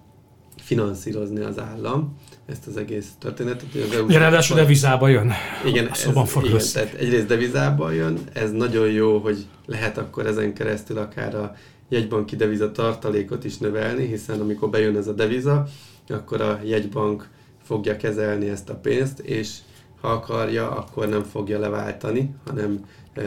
finanszírozni 0.61 1.39
az 1.39 1.59
állam 1.59 2.17
ezt 2.45 2.67
az 2.67 2.77
egész 2.77 3.07
történetet. 3.19 3.67
Az 3.73 3.95
EU 3.95 4.09
ja, 4.09 4.19
ráadásul 4.19 4.55
devizába 4.55 5.07
jön. 5.07 5.31
Igen, 5.65 5.89
ez, 5.91 6.07
igen 6.43 6.59
tehát 6.73 6.93
egyrészt 6.93 7.27
devizába 7.27 7.91
jön, 7.91 8.17
ez 8.33 8.51
nagyon 8.51 8.87
jó, 8.91 9.17
hogy 9.17 9.45
lehet 9.65 9.97
akkor 9.97 10.25
ezen 10.25 10.53
keresztül 10.53 10.97
akár 10.97 11.35
a 11.35 11.55
jegybanki 11.89 12.35
deviza 12.35 12.71
tartalékot 12.71 13.43
is 13.43 13.57
növelni, 13.57 14.05
hiszen 14.05 14.39
amikor 14.39 14.69
bejön 14.69 14.97
ez 14.97 15.07
a 15.07 15.13
deviza, 15.13 15.67
akkor 16.07 16.41
a 16.41 16.59
jegybank 16.63 17.29
fogja 17.63 17.97
kezelni 17.97 18.49
ezt 18.49 18.69
a 18.69 18.75
pénzt, 18.75 19.19
és 19.19 19.57
ha 20.01 20.07
akarja, 20.07 20.71
akkor 20.71 21.07
nem 21.07 21.23
fogja 21.23 21.59
leváltani, 21.59 22.35
hanem 22.45 22.85
e, 23.13 23.21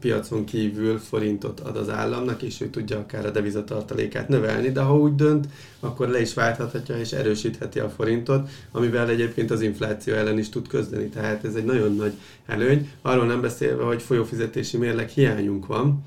piacon 0.00 0.44
kívül 0.44 0.98
forintot 0.98 1.60
ad 1.60 1.76
az 1.76 1.88
államnak, 1.88 2.42
és 2.42 2.60
ő 2.60 2.68
tudja 2.68 2.98
akár 2.98 3.26
a 3.26 3.30
devizatartalékát 3.30 4.28
növelni, 4.28 4.70
de 4.70 4.80
ha 4.80 4.98
úgy 4.98 5.14
dönt, 5.14 5.48
akkor 5.80 6.08
le 6.08 6.20
is 6.20 6.34
válthatja 6.34 6.98
és 6.98 7.12
erősítheti 7.12 7.78
a 7.78 7.88
forintot, 7.88 8.48
amivel 8.72 9.08
egyébként 9.08 9.50
az 9.50 9.60
infláció 9.60 10.14
ellen 10.14 10.38
is 10.38 10.48
tud 10.48 10.68
közdeni. 10.68 11.08
Tehát 11.08 11.44
ez 11.44 11.54
egy 11.54 11.64
nagyon 11.64 11.96
nagy 11.96 12.12
előny. 12.46 12.90
Arról 13.02 13.26
nem 13.26 13.40
beszélve, 13.40 13.84
hogy 13.84 14.02
folyófizetési 14.02 14.76
mérleg 14.76 15.08
hiányunk 15.08 15.66
van, 15.66 16.04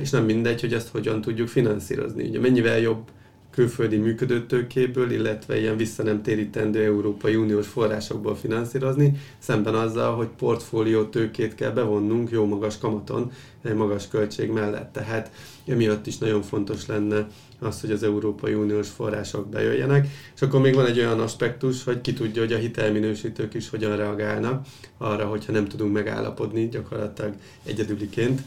és 0.00 0.10
nem 0.10 0.24
mindegy, 0.24 0.60
hogy 0.60 0.74
ezt 0.74 0.88
hogyan 0.88 1.20
tudjuk 1.20 1.48
finanszírozni. 1.48 2.28
Ugye 2.28 2.40
mennyivel 2.40 2.78
jobb 2.78 3.10
külföldi 3.52 3.96
működőtőkéből, 3.96 5.10
illetve 5.10 5.60
ilyen 5.60 5.76
vissza 5.76 6.02
nem 6.02 6.22
térítendő 6.22 6.84
Európai 6.84 7.34
Uniós 7.34 7.66
forrásokból 7.66 8.36
finanszírozni, 8.36 9.16
szemben 9.38 9.74
azzal, 9.74 10.16
hogy 10.16 10.28
portfólió 10.38 11.04
tőkét 11.04 11.54
kell 11.54 11.70
bevonnunk 11.70 12.30
jó 12.30 12.46
magas 12.46 12.78
kamaton, 12.78 13.30
magas 13.74 14.08
költség 14.08 14.50
mellett. 14.50 14.92
Tehát 14.92 15.30
emiatt 15.66 16.06
is 16.06 16.18
nagyon 16.18 16.42
fontos 16.42 16.86
lenne 16.86 17.26
az, 17.58 17.80
hogy 17.80 17.90
az 17.90 18.02
Európai 18.02 18.54
Uniós 18.54 18.88
források 18.88 19.48
bejöjjenek. 19.48 20.08
És 20.34 20.42
akkor 20.42 20.60
még 20.60 20.74
van 20.74 20.86
egy 20.86 20.98
olyan 20.98 21.20
aspektus, 21.20 21.84
hogy 21.84 22.00
ki 22.00 22.12
tudja, 22.12 22.42
hogy 22.42 22.52
a 22.52 22.58
hitelminősítők 22.58 23.54
is 23.54 23.68
hogyan 23.68 23.96
reagálnak 23.96 24.66
arra, 24.98 25.26
hogyha 25.26 25.52
nem 25.52 25.68
tudunk 25.68 25.92
megállapodni 25.92 26.68
gyakorlatilag 26.68 27.34
egyedüliként 27.64 28.42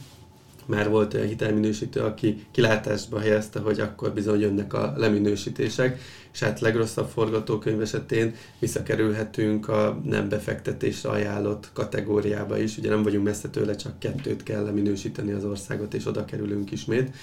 már 0.65 0.89
volt 0.89 1.13
olyan 1.13 1.27
hitelminősítő, 1.27 1.99
aki 1.99 2.45
kilátásba 2.51 3.19
helyezte, 3.19 3.59
hogy 3.59 3.79
akkor 3.79 4.13
bizony 4.13 4.39
jönnek 4.39 4.73
a 4.73 4.93
leminősítések, 4.97 5.99
és 6.33 6.39
hát 6.39 6.59
legrosszabb 6.59 7.09
forgatókönyv 7.09 7.81
esetén 7.81 8.35
visszakerülhetünk 8.59 9.67
a 9.67 10.01
nem 10.03 10.29
befektetésre 10.29 11.09
ajánlott 11.09 11.69
kategóriába 11.73 12.57
is. 12.57 12.77
Ugye 12.77 12.89
nem 12.89 13.03
vagyunk 13.03 13.25
messze 13.25 13.49
tőle, 13.49 13.75
csak 13.75 13.99
kettőt 13.99 14.43
kell 14.43 14.63
leminősíteni 14.63 15.31
az 15.31 15.43
országot, 15.45 15.93
és 15.93 16.05
oda 16.05 16.25
kerülünk 16.25 16.71
ismét. 16.71 17.15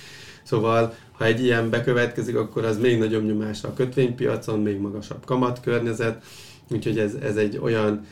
Szóval, 0.43 0.95
ha 1.13 1.25
egy 1.25 1.43
ilyen 1.43 1.71
bekövetkezik, 1.71 2.37
akkor 2.37 2.65
az 2.65 2.79
még 2.79 2.99
nagyobb 2.99 3.25
nyomás 3.25 3.65
a 3.65 3.75
kötvénypiacon, 3.75 4.61
még 4.61 4.79
magasabb 4.79 5.25
kamatkörnyezet, 5.25 6.25
úgyhogy 6.71 6.99
ez, 6.99 7.15
ez 7.15 7.37
egy 7.37 7.59
olyan 7.59 8.07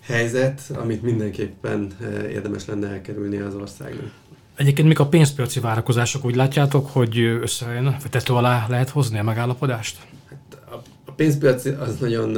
helyzet, 0.00 0.62
amit 0.74 1.02
mindenképpen 1.02 1.92
eh, 2.00 2.30
érdemes 2.30 2.66
lenne 2.66 2.88
elkerülni 2.88 3.38
az 3.38 3.54
országnak. 3.54 4.21
Egyébként 4.62 4.88
mik 4.88 4.98
a 4.98 5.06
pénzpiaci 5.06 5.60
várakozások? 5.60 6.24
Úgy 6.24 6.34
látjátok, 6.34 6.88
hogy 6.90 7.18
összejön, 7.18 7.96
tető 8.10 8.32
alá 8.32 8.66
lehet 8.68 8.90
hozni 8.90 9.18
a 9.18 9.22
megállapodást? 9.22 9.98
Hát 10.28 10.58
a, 10.70 10.82
a 11.04 11.12
pénzpiaci 11.12 11.68
az 11.68 11.96
nagyon, 11.98 12.36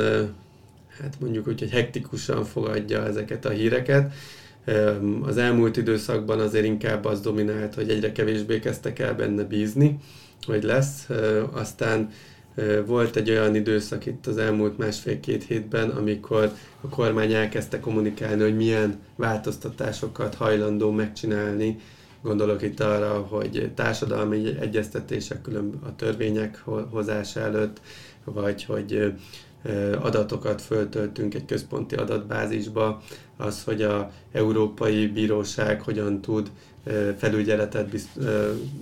hát 1.01 1.17
mondjuk 1.21 1.47
úgy, 1.47 1.59
hogy 1.59 1.71
hektikusan 1.71 2.45
fogadja 2.45 3.07
ezeket 3.07 3.45
a 3.45 3.51
híreket. 3.51 4.13
Az 5.23 5.37
elmúlt 5.37 5.77
időszakban 5.77 6.41
azért 6.41 6.65
inkább 6.65 7.05
az 7.05 7.21
dominált, 7.21 7.75
hogy 7.75 7.91
egyre 7.91 8.13
kevésbé 8.13 8.59
kezdtek 8.59 8.99
el 8.99 9.15
benne 9.15 9.43
bízni, 9.43 9.99
hogy 10.47 10.63
lesz. 10.63 11.09
Aztán 11.53 12.11
volt 12.87 13.17
egy 13.17 13.31
olyan 13.31 13.55
időszak 13.55 14.07
itt 14.07 14.27
az 14.27 14.37
elmúlt 14.37 14.79
másfél-két 14.79 15.45
hétben, 15.45 15.91
amikor 15.91 16.53
a 16.81 16.89
kormány 16.89 17.33
elkezdte 17.33 17.81
kommunikálni, 17.81 18.43
hogy 18.43 18.57
milyen 18.57 18.99
változtatásokat 19.17 20.35
hajlandó 20.35 20.91
megcsinálni 20.91 21.79
Gondolok 22.25 22.63
itt 22.63 22.81
arra, 22.81 23.19
hogy 23.21 23.71
társadalmi 23.75 24.59
egyeztetések 24.61 25.43
külön 25.43 25.81
a 25.87 25.97
törvények 25.97 26.63
hozása 26.91 27.41
előtt, 27.41 27.81
vagy 28.25 28.65
hogy 28.65 29.13
adatokat 30.01 30.63
föltöltünk 30.63 31.35
egy 31.35 31.45
központi 31.45 31.95
adatbázisba, 31.95 33.03
az, 33.37 33.65
hogy 33.65 33.83
a 33.83 34.11
Európai 34.33 35.07
Bíróság 35.07 35.81
hogyan 35.83 36.21
tud 36.21 36.51
felügyeletet 37.17 37.89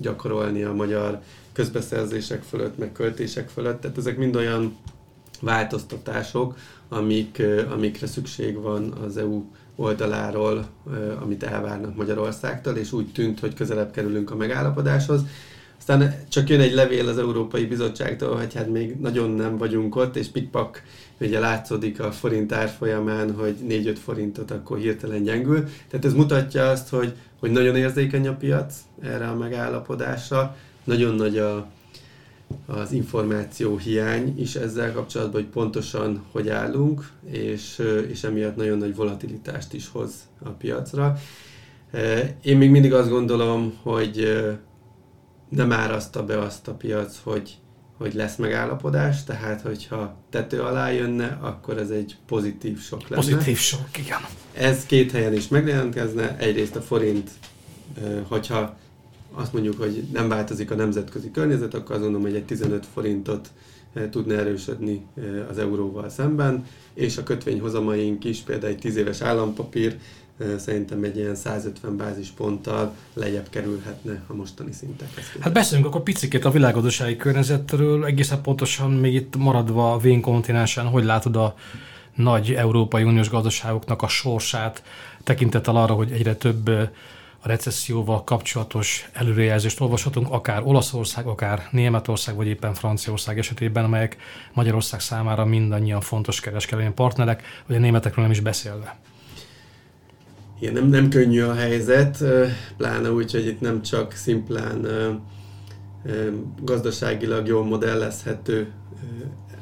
gyakorolni 0.00 0.62
a 0.62 0.72
magyar 0.74 1.20
közbeszerzések 1.52 2.42
fölött, 2.42 2.78
meg 2.78 2.92
költések 2.92 3.48
fölött. 3.48 3.80
Tehát 3.80 3.98
ezek 3.98 4.16
mind 4.16 4.36
olyan 4.36 4.76
változtatások, 5.40 6.56
amik, 6.88 7.42
amikre 7.70 8.06
szükség 8.06 8.60
van 8.60 8.90
az 8.92 9.16
EU 9.16 9.44
oldaláról, 9.76 10.66
amit 11.22 11.42
elvárnak 11.42 11.96
Magyarországtól, 11.96 12.76
és 12.76 12.92
úgy 12.92 13.12
tűnt, 13.12 13.40
hogy 13.40 13.54
közelebb 13.54 13.90
kerülünk 13.90 14.30
a 14.30 14.36
megállapodáshoz. 14.36 15.20
Aztán 15.78 16.14
csak 16.28 16.48
jön 16.48 16.60
egy 16.60 16.72
levél 16.72 17.08
az 17.08 17.18
Európai 17.18 17.64
Bizottságtól, 17.66 18.36
hogy 18.36 18.54
hát 18.54 18.68
még 18.68 18.96
nagyon 19.00 19.30
nem 19.30 19.56
vagyunk 19.56 19.96
ott, 19.96 20.16
és 20.16 20.26
pikpak 20.26 20.82
ugye 21.20 21.38
látszódik 21.38 22.00
a 22.00 22.12
forint 22.12 22.52
árfolyamán, 22.52 23.34
hogy 23.34 23.56
4-5 23.68 23.96
forintot 24.04 24.50
akkor 24.50 24.78
hirtelen 24.78 25.22
gyengül. 25.22 25.64
Tehát 25.88 26.04
ez 26.04 26.14
mutatja 26.14 26.68
azt, 26.68 26.88
hogy, 26.88 27.12
hogy 27.40 27.50
nagyon 27.50 27.76
érzékeny 27.76 28.28
a 28.28 28.36
piac 28.36 28.74
erre 29.00 29.28
a 29.28 29.36
megállapodásra, 29.36 30.56
nagyon 30.84 31.14
nagy 31.14 31.38
a, 31.38 31.66
az 32.66 32.92
információ 32.92 33.76
hiány 33.76 34.40
is 34.40 34.54
ezzel 34.54 34.92
kapcsolatban, 34.92 35.42
hogy 35.42 35.50
pontosan 35.50 36.24
hogy 36.30 36.48
állunk, 36.48 37.10
és, 37.30 37.82
és 38.08 38.24
emiatt 38.24 38.56
nagyon 38.56 38.78
nagy 38.78 38.94
volatilitást 38.94 39.72
is 39.72 39.88
hoz 39.88 40.12
a 40.42 40.48
piacra. 40.48 41.16
Én 42.42 42.56
még 42.56 42.70
mindig 42.70 42.92
azt 42.92 43.08
gondolom, 43.08 43.78
hogy 43.82 44.42
nem 45.48 45.72
áraszta 45.72 46.24
be 46.24 46.38
azt 46.38 46.68
a 46.68 46.74
piac, 46.74 47.20
hogy, 47.22 47.56
hogy 47.96 48.14
lesz 48.14 48.36
megállapodás, 48.36 49.24
tehát 49.24 49.60
hogyha 49.60 50.16
tető 50.30 50.60
alá 50.60 50.90
jönne, 50.90 51.38
akkor 51.40 51.78
ez 51.78 51.90
egy 51.90 52.16
pozitív 52.26 52.80
sok 52.80 53.08
lenne. 53.08 53.22
Pozitív 53.22 53.58
sok, 53.58 53.98
igen. 53.98 54.20
Ez 54.52 54.86
két 54.86 55.10
helyen 55.10 55.34
is 55.34 55.48
megjelentkezne, 55.48 56.36
egyrészt 56.38 56.76
a 56.76 56.80
forint, 56.80 57.30
hogyha 58.28 58.76
azt 59.32 59.52
mondjuk, 59.52 59.78
hogy 59.78 60.04
nem 60.12 60.28
változik 60.28 60.70
a 60.70 60.74
nemzetközi 60.74 61.30
környezet, 61.30 61.74
akkor 61.74 61.90
azt 61.90 62.02
gondolom, 62.02 62.26
hogy 62.26 62.36
egy 62.36 62.44
15 62.44 62.86
forintot 62.94 63.48
tudna 64.10 64.34
erősödni 64.34 65.06
az 65.50 65.58
euróval 65.58 66.08
szemben, 66.08 66.66
és 66.94 67.16
a 67.16 67.22
kötvényhozamaink 67.22 68.24
is, 68.24 68.40
például 68.40 68.72
egy 68.72 68.78
10 68.78 68.96
éves 68.96 69.20
állampapír 69.20 69.98
szerintem 70.56 71.04
egy 71.04 71.16
ilyen 71.16 71.34
150 71.34 71.96
bázisponttal 71.96 72.94
lejjebb 73.14 73.48
kerülhetne 73.50 74.22
a 74.26 74.34
mostani 74.34 74.72
szintekhez. 74.72 75.24
Hát 75.40 75.52
beszéljünk 75.52 75.88
akkor 75.88 76.02
picit 76.02 76.44
a 76.44 76.50
világgazdasági 76.50 77.16
környezetről, 77.16 78.04
egészen 78.04 78.42
pontosan 78.42 78.90
még 78.90 79.14
itt 79.14 79.36
maradva 79.36 79.92
a 79.92 79.98
vén 79.98 80.20
kontinensen, 80.20 80.86
hogy 80.86 81.04
látod 81.04 81.36
a 81.36 81.54
nagy 82.14 82.52
Európai 82.52 83.02
Uniós 83.02 83.30
gazdaságoknak 83.30 84.02
a 84.02 84.08
sorsát, 84.08 84.82
tekintettel 85.24 85.76
arra, 85.76 85.94
hogy 85.94 86.10
egyre 86.10 86.34
több 86.34 86.70
a 87.44 87.48
recesszióval 87.48 88.24
kapcsolatos 88.24 89.10
előrejelzést 89.12 89.80
olvashatunk, 89.80 90.26
akár 90.30 90.62
Olaszország, 90.64 91.26
akár 91.26 91.68
Németország, 91.70 92.34
vagy 92.34 92.46
éppen 92.46 92.74
Franciaország 92.74 93.38
esetében, 93.38 93.84
amelyek 93.84 94.16
Magyarország 94.52 95.00
számára 95.00 95.44
mindannyian 95.44 96.00
fontos 96.00 96.40
kereskedelmi 96.40 96.92
partnerek, 96.92 97.42
vagy 97.66 97.76
a 97.76 97.80
németekről 97.80 98.24
nem 98.24 98.32
is 98.32 98.40
beszélve. 98.40 98.96
Igen, 100.60 100.74
nem, 100.74 100.88
nem 100.88 101.08
könnyű 101.08 101.42
a 101.42 101.54
helyzet, 101.54 102.24
pláne 102.76 103.10
úgy, 103.10 103.32
hogy 103.32 103.46
itt 103.46 103.60
nem 103.60 103.82
csak 103.82 104.12
szimplán 104.12 104.86
gazdaságilag 106.60 107.46
jól 107.46 107.64
modellezhető 107.64 108.72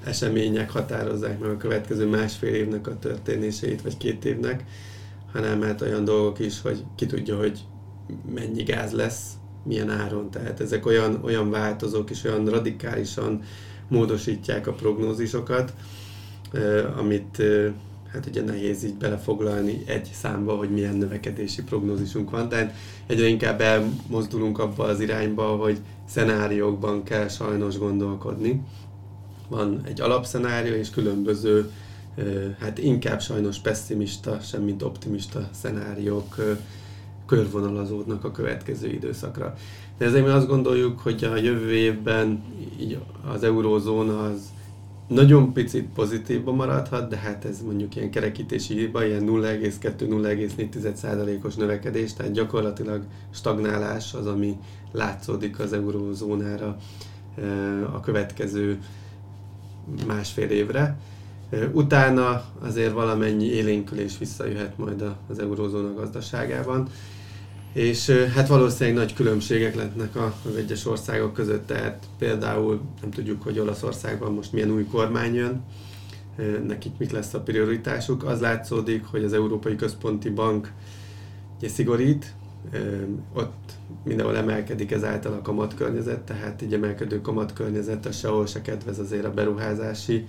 események 0.05 0.71
határozzák 0.71 1.39
meg 1.39 1.51
a 1.51 1.57
következő 1.57 2.07
másfél 2.07 2.55
évnek 2.55 2.87
a 2.87 2.99
történéseit, 2.99 3.83
vagy 3.83 3.97
két 3.97 4.25
évnek, 4.25 4.65
hanem 5.33 5.63
hát 5.63 5.81
olyan 5.81 6.05
dolgok 6.05 6.39
is, 6.39 6.61
hogy 6.61 6.85
ki 6.95 7.07
tudja, 7.07 7.37
hogy 7.39 7.61
mennyi 8.35 8.63
gáz 8.63 8.93
lesz, 8.93 9.33
milyen 9.65 9.91
áron. 9.91 10.31
Tehát 10.31 10.61
ezek 10.61 10.87
olyan, 10.87 11.21
olyan 11.25 11.51
változók 11.51 12.11
és 12.11 12.25
olyan 12.25 12.47
radikálisan 12.47 13.43
módosítják 13.89 14.67
a 14.67 14.73
prognózisokat, 14.73 15.75
amit 16.97 17.43
hát 18.13 18.27
ugye 18.27 18.43
nehéz 18.43 18.85
így 18.85 18.95
belefoglalni 18.95 19.83
egy 19.87 20.11
számba, 20.13 20.57
hogy 20.57 20.71
milyen 20.71 20.97
növekedési 20.97 21.63
prognózisunk 21.63 22.31
van, 22.31 22.49
tehát 22.49 22.75
egyre 23.07 23.27
inkább 23.27 23.61
elmozdulunk 23.61 24.59
abba 24.59 24.85
az 24.85 25.01
irányba, 25.01 25.43
hogy 25.43 25.79
szenáriókban 26.09 27.03
kell 27.03 27.29
sajnos 27.29 27.79
gondolkodni. 27.79 28.63
Van 29.49 29.81
egy 29.85 30.01
alapszenárió 30.01 30.75
és 30.75 30.91
különböző, 30.91 31.71
hát 32.59 32.79
inkább 32.79 33.21
sajnos 33.21 33.59
pessimista, 33.59 34.41
semmint 34.41 34.83
optimista 34.83 35.49
szenáriók 35.53 36.37
körvonalazódnak 37.27 38.25
a 38.25 38.31
következő 38.31 38.89
időszakra. 38.89 39.55
De 39.99 40.05
ezért 40.05 40.25
mi 40.25 40.31
azt 40.31 40.47
gondoljuk, 40.47 41.01
hogy 41.01 41.25
a 41.25 41.37
jövő 41.37 41.73
évben 41.73 42.43
így 42.81 42.99
az 43.33 43.43
eurózóna 43.43 44.23
az 44.23 44.53
nagyon 45.09 45.53
picit 45.53 45.89
pozitívban 45.95 46.55
maradhat, 46.55 47.09
de 47.09 47.17
hát 47.17 47.45
ez 47.45 47.63
mondjuk 47.63 47.97
ilyen 47.97 48.11
kerekítési 48.11 48.75
hiba, 48.75 49.05
ilyen 49.05 49.25
0,2-0,4%-os 49.27 51.55
növekedés, 51.55 52.15
tehát 52.15 52.33
gyakorlatilag 52.33 53.03
stagnálás 53.31 54.15
az, 54.15 54.27
ami 54.27 54.57
látszódik 54.93 55.59
az 55.59 55.73
eurózónára 55.73 56.77
a 57.93 58.01
következő 58.01 58.79
másfél 60.07 60.51
évre. 60.51 60.99
Utána 61.73 62.45
azért 62.61 62.93
valamennyi 62.93 63.47
élénkülés 63.47 64.19
visszajöhet 64.19 64.79
majd 64.79 65.05
az 65.29 65.39
eurózóna 65.39 65.95
gazdaságában. 65.95 66.89
És 67.73 68.11
hát 68.11 68.49
valószínűleg 68.49 68.99
nagy 68.99 69.15
különbségek 69.15 69.75
lehetnek 69.75 70.17
a, 70.17 70.35
az 70.49 70.57
egyes 70.57 70.87
országok 70.87 71.33
között, 71.33 71.67
tehát 71.67 72.07
például 72.19 72.81
nem 73.01 73.11
tudjuk, 73.11 73.43
hogy 73.43 73.59
Olaszországban 73.59 74.33
most 74.33 74.53
milyen 74.53 74.71
új 74.71 74.85
kormány 74.85 75.35
jön, 75.35 75.63
nekik 76.67 76.93
mik 76.99 77.11
lesz 77.11 77.35
a 77.35 77.41
prioritásuk. 77.41 78.25
Az 78.25 78.41
látszódik, 78.41 79.05
hogy 79.05 79.25
az 79.25 79.33
Európai 79.33 79.77
Központi 79.77 80.29
Bank 80.29 80.73
ugye, 81.59 81.69
szigorít, 81.69 82.35
ott 83.35 83.73
mindenhol 84.05 84.37
emelkedik 84.37 84.91
ezáltal 84.91 85.33
a 85.33 85.43
kamatkörnyezet, 85.43 86.21
tehát 86.21 86.63
így 86.63 86.75
emelkedő 86.75 87.21
kamatkörnyezet 87.21 88.07
a 88.07 88.13
sehol 88.13 88.47
se 88.47 88.63
kedvez 88.63 88.99
azért 88.99 89.25
a 89.25 89.33
beruházási 89.33 90.27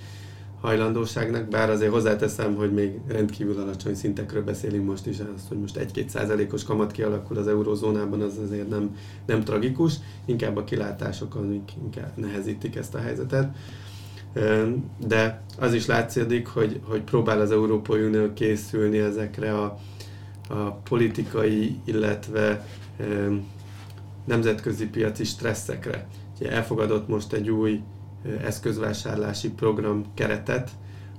hajlandóságnak, 0.61 1.47
bár 1.47 1.69
azért 1.69 1.91
hozzáteszem, 1.91 2.55
hogy 2.55 2.73
még 2.73 2.99
rendkívül 3.07 3.59
alacsony 3.59 3.95
szintekről 3.95 4.43
beszélünk 4.43 4.85
most 4.85 5.05
is, 5.05 5.19
az, 5.19 5.47
hogy 5.47 5.59
most 5.59 5.79
1-2 5.93 6.07
százalékos 6.07 6.63
kamat 6.63 6.91
kialakul 6.91 7.37
az 7.37 7.47
eurozónában, 7.47 8.21
az 8.21 8.37
azért 8.37 8.69
nem, 8.69 8.95
nem 9.25 9.43
tragikus, 9.43 9.93
inkább 10.25 10.57
a 10.57 10.63
kilátások, 10.63 11.35
amik 11.35 11.71
inkább 11.83 12.11
nehezítik 12.15 12.75
ezt 12.75 12.95
a 12.95 12.99
helyzetet. 12.99 13.55
De 15.07 15.41
az 15.59 15.73
is 15.73 15.85
látszik, 15.85 16.47
hogy, 16.47 16.79
hogy 16.83 17.01
próbál 17.01 17.41
az 17.41 17.51
Európai 17.51 18.01
Unió 18.03 18.33
készülni 18.33 18.97
ezekre 18.97 19.57
a, 19.57 19.77
a 20.49 20.71
politikai, 20.71 21.79
illetve 21.85 22.65
nemzetközi 24.25 24.87
piaci 24.87 25.23
stresszekre. 25.23 26.07
Ugye 26.39 26.51
elfogadott 26.51 27.07
most 27.07 27.33
egy 27.33 27.49
új 27.49 27.81
eszközvásárlási 28.41 29.49
program 29.49 30.05
keretet, 30.13 30.69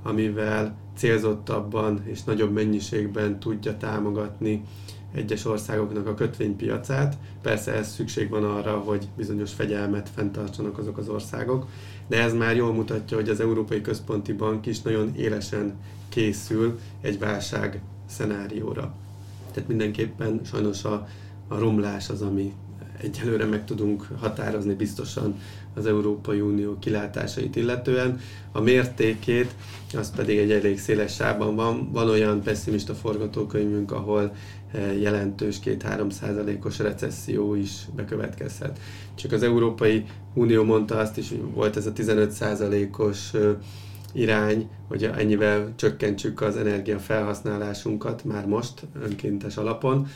amivel 0.02 0.76
célzottabban 0.96 2.02
és 2.04 2.24
nagyobb 2.24 2.52
mennyiségben 2.52 3.38
tudja 3.38 3.76
támogatni 3.76 4.64
egyes 5.14 5.44
országoknak 5.44 6.06
a 6.06 6.14
kötvénypiacát. 6.14 7.16
Persze 7.42 7.72
ez 7.72 7.92
szükség 7.92 8.28
van 8.28 8.44
arra, 8.44 8.78
hogy 8.78 9.08
bizonyos 9.16 9.52
fegyelmet 9.52 10.08
fenntartsanak 10.14 10.78
azok 10.78 10.98
az 10.98 11.08
országok, 11.08 11.66
de 12.08 12.22
ez 12.22 12.34
már 12.34 12.56
jól 12.56 12.72
mutatja, 12.72 13.16
hogy 13.16 13.28
az 13.28 13.40
Európai 13.40 13.80
Központi 13.80 14.32
Bank 14.32 14.66
is 14.66 14.82
nagyon 14.82 15.14
élesen 15.16 15.74
készül 16.08 16.78
egy 17.00 17.18
válság 17.18 17.80
szenárióra. 18.06 18.94
Tehát 19.52 19.68
mindenképpen 19.68 20.40
sajnos 20.44 20.84
a, 20.84 21.08
a 21.48 21.58
romlás 21.58 22.08
az, 22.08 22.22
ami 22.22 22.52
egyelőre 23.00 23.44
meg 23.44 23.64
tudunk 23.64 24.08
határozni 24.18 24.74
biztosan 24.74 25.38
az 25.74 25.86
Európai 25.86 26.40
Unió 26.40 26.76
kilátásait 26.78 27.56
illetően. 27.56 28.20
A 28.52 28.60
mértékét, 28.60 29.54
az 29.96 30.10
pedig 30.16 30.38
egy 30.38 30.50
elég 30.50 30.78
széles 30.78 31.14
sávban 31.14 31.54
van. 31.54 31.92
Van 31.92 32.08
olyan 32.08 32.42
pessimista 32.42 32.94
forgatókönyvünk, 32.94 33.92
ahol 33.92 34.32
eh, 34.72 35.00
jelentős 35.00 35.58
2-3 35.64 36.10
százalékos 36.10 36.78
recesszió 36.78 37.54
is 37.54 37.70
bekövetkezhet. 37.96 38.78
Csak 39.14 39.32
az 39.32 39.42
Európai 39.42 40.04
Unió 40.34 40.64
mondta 40.64 40.98
azt 40.98 41.18
is, 41.18 41.28
hogy 41.28 41.42
volt 41.54 41.76
ez 41.76 41.86
a 41.86 41.92
15 41.92 42.30
százalékos 42.30 43.34
eh, 43.34 43.54
irány, 44.12 44.68
hogy 44.88 45.04
ennyivel 45.04 45.72
csökkentsük 45.76 46.40
az 46.40 46.56
energiafelhasználásunkat 46.56 48.24
már 48.24 48.46
most 48.46 48.86
önkéntes 49.02 49.56
alapon, 49.56 50.06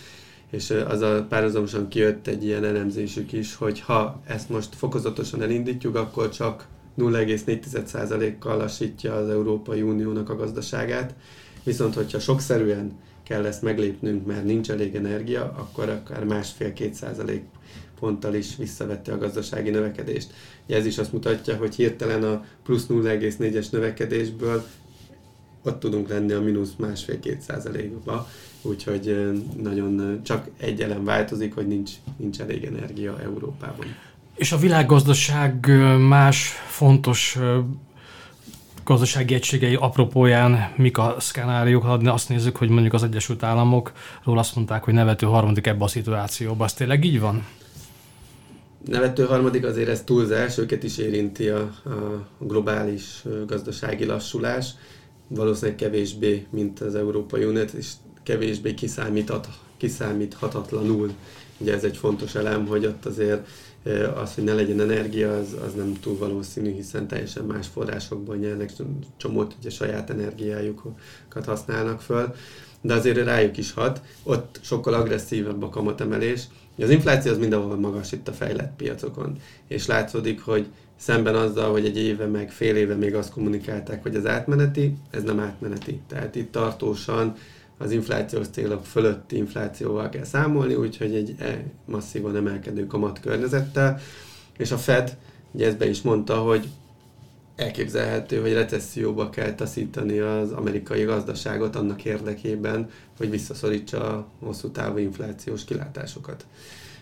és 0.51 0.71
az 0.71 1.01
a 1.01 1.27
párhuzamosan 1.29 1.89
kijött 1.89 2.27
egy 2.27 2.45
ilyen 2.45 2.65
elemzésük 2.65 3.33
is, 3.33 3.55
hogy 3.55 3.81
ha 3.81 4.21
ezt 4.27 4.49
most 4.49 4.75
fokozatosan 4.75 5.43
elindítjuk, 5.43 5.97
akkor 5.97 6.29
csak 6.29 6.67
0,4%-kal 6.99 8.57
lassítja 8.57 9.15
az 9.15 9.29
Európai 9.29 9.83
Uniónak 9.83 10.31
a 10.31 10.37
gazdaságát, 10.37 11.15
viszont 11.65 11.95
hogyha 11.95 12.19
sokszerűen 12.19 12.99
kell 13.23 13.45
ezt 13.45 13.63
meglépnünk, 13.63 14.27
mert 14.27 14.45
nincs 14.45 14.71
elég 14.71 14.95
energia, 14.95 15.43
akkor 15.43 15.89
akár 15.89 16.25
másfél-két 16.25 16.95
százalék 16.95 17.43
ponttal 18.01 18.35
is 18.35 18.57
visszavette 18.57 19.13
a 19.13 19.19
gazdasági 19.19 19.71
növekedést. 19.71 20.33
Ez 20.67 20.87
is 20.87 20.99
azt 20.99 21.13
mutatja, 21.13 21.57
hogy 21.57 21.75
hirtelen 21.75 22.25
a 22.25 22.45
plusz 22.65 22.87
0,4-es 22.89 23.71
növekedésből 23.71 24.67
ott 25.63 25.81
tudunk 25.81 26.09
lenni 26.09 26.33
a 26.33 26.41
mínusz 26.41 26.73
másfél-két 26.79 27.41
százalékba, 27.41 28.29
úgyhogy 28.69 29.33
nagyon 29.63 30.21
csak 30.25 30.49
egy 30.57 30.81
elem 30.81 31.05
változik, 31.05 31.55
hogy 31.55 31.67
nincs, 31.67 31.91
nincs 32.17 32.41
elég 32.41 32.65
energia 32.65 33.21
Európában. 33.23 33.87
És 34.35 34.53
a 34.53 34.57
világgazdaság 34.57 35.67
más 36.09 36.53
fontos 36.69 37.39
gazdasági 38.87 39.35
egységei 39.35 39.75
apropóján 39.75 40.73
mik 40.77 40.99
a 40.99 41.17
szkenáriók, 41.19 41.83
ha 41.83 41.93
azt 41.93 42.29
nézzük, 42.29 42.57
hogy 42.57 42.69
mondjuk 42.69 42.95
az 42.95 43.03
Egyesült 43.03 43.43
Államokról 43.43 44.39
azt 44.39 44.55
mondták, 44.55 44.85
hogy 44.85 44.95
nevető 44.95 45.27
harmadik 45.27 45.67
ebbe 45.67 45.85
a 45.85 45.89
szituációba. 45.89 46.65
Az 46.65 46.73
tényleg 46.73 47.05
így 47.05 47.21
van? 47.21 47.47
Nevető 48.85 49.25
harmadik 49.25 49.65
azért 49.65 49.89
ez 49.89 50.03
túlzás, 50.03 50.59
őket 50.59 50.83
is 50.83 50.99
érinti 50.99 51.49
a, 51.49 51.61
a 51.85 52.27
globális 52.39 53.23
gazdasági 53.47 54.05
lassulás, 54.05 54.75
valószínűleg 55.29 55.77
kevésbé, 55.77 56.47
mint 56.51 56.81
az 56.81 56.95
Európai 56.95 57.45
Uniót, 57.45 57.71
és 57.71 57.91
kevésbé 58.27 58.75
kiszámíthat, 58.75 59.49
kiszámíthatatlanul. 59.77 61.13
Ugye 61.59 61.75
ez 61.75 61.85
egy 61.85 61.97
fontos 61.97 62.35
elem, 62.35 62.67
hogy 62.67 62.87
ott 62.87 63.05
azért 63.05 63.49
az, 64.17 64.35
hogy 64.35 64.45
ne 64.45 64.55
legyen 64.55 64.81
energia, 64.81 65.37
az, 65.37 65.57
az 65.67 65.75
nem 65.75 65.93
túl 66.01 66.19
valószínű, 66.19 66.73
hiszen 66.73 67.07
teljesen 67.07 67.45
más 67.45 67.67
forrásokból 67.67 68.37
nyernek, 68.37 68.71
csomót 69.17 69.55
ugye 69.59 69.71
saját 69.71 70.11
energiájukat 70.11 71.45
használnak 71.45 72.01
föl, 72.01 72.35
de 72.81 72.95
azért 72.95 73.25
rájuk 73.25 73.57
is 73.57 73.73
hat. 73.73 74.03
Ott 74.23 74.59
sokkal 74.63 74.95
agresszívebb 74.95 75.63
a 75.63 75.69
kamatemelés. 75.69 76.43
Az 76.79 76.91
infláció 76.91 77.33
az 77.33 77.39
mindenhol 77.39 77.77
magas 77.77 78.13
itt 78.13 78.29
a 78.29 78.33
fejlett 78.33 78.77
piacokon, 78.77 79.37
és 79.69 79.87
látszódik, 79.87 80.41
hogy 80.41 80.67
szemben 80.97 81.35
azzal, 81.35 81.71
hogy 81.71 81.85
egy 81.85 81.99
éve 81.99 82.27
meg 82.27 82.51
fél 82.51 82.77
éve 82.77 82.95
még 82.95 83.15
azt 83.15 83.33
kommunikálták, 83.33 84.03
hogy 84.03 84.17
az 84.17 84.27
átmeneti, 84.27 84.97
ez 85.11 85.23
nem 85.23 85.41
átmeneti. 85.41 86.01
Tehát 86.09 86.35
itt 86.35 86.53
tartósan 86.53 87.35
az 87.79 87.91
inflációs 87.91 88.47
célok 88.49 88.85
fölötti 88.85 89.37
inflációval 89.37 90.09
kell 90.09 90.25
számolni, 90.25 90.75
úgyhogy 90.75 91.15
egy 91.15 91.35
e, 91.39 91.63
masszívan 91.85 92.37
emelkedő 92.37 92.87
kamat 92.87 93.21
környezettel, 93.21 94.01
és 94.57 94.71
a 94.71 94.79
Fed 94.79 95.17
ugye 95.51 95.67
ezt 95.67 95.79
be 95.79 95.89
is 95.89 96.03
mondta, 96.03 96.37
hogy 96.37 96.69
elképzelhető, 97.57 98.41
hogy 98.41 98.53
recesszióba 98.53 99.31
kell 99.31 99.55
taszítani 99.55 100.19
az 100.19 100.53
amerikai 100.53 101.03
gazdaságot 101.05 101.77
annak 101.77 102.05
érdekében, 102.05 102.91
hogy 103.17 103.31
visszaszorítsa 103.31 104.17
a 104.17 104.27
hosszú 104.41 104.71
távú 104.71 104.99
inflációs 104.99 105.65
kilátásokat. 105.65 106.47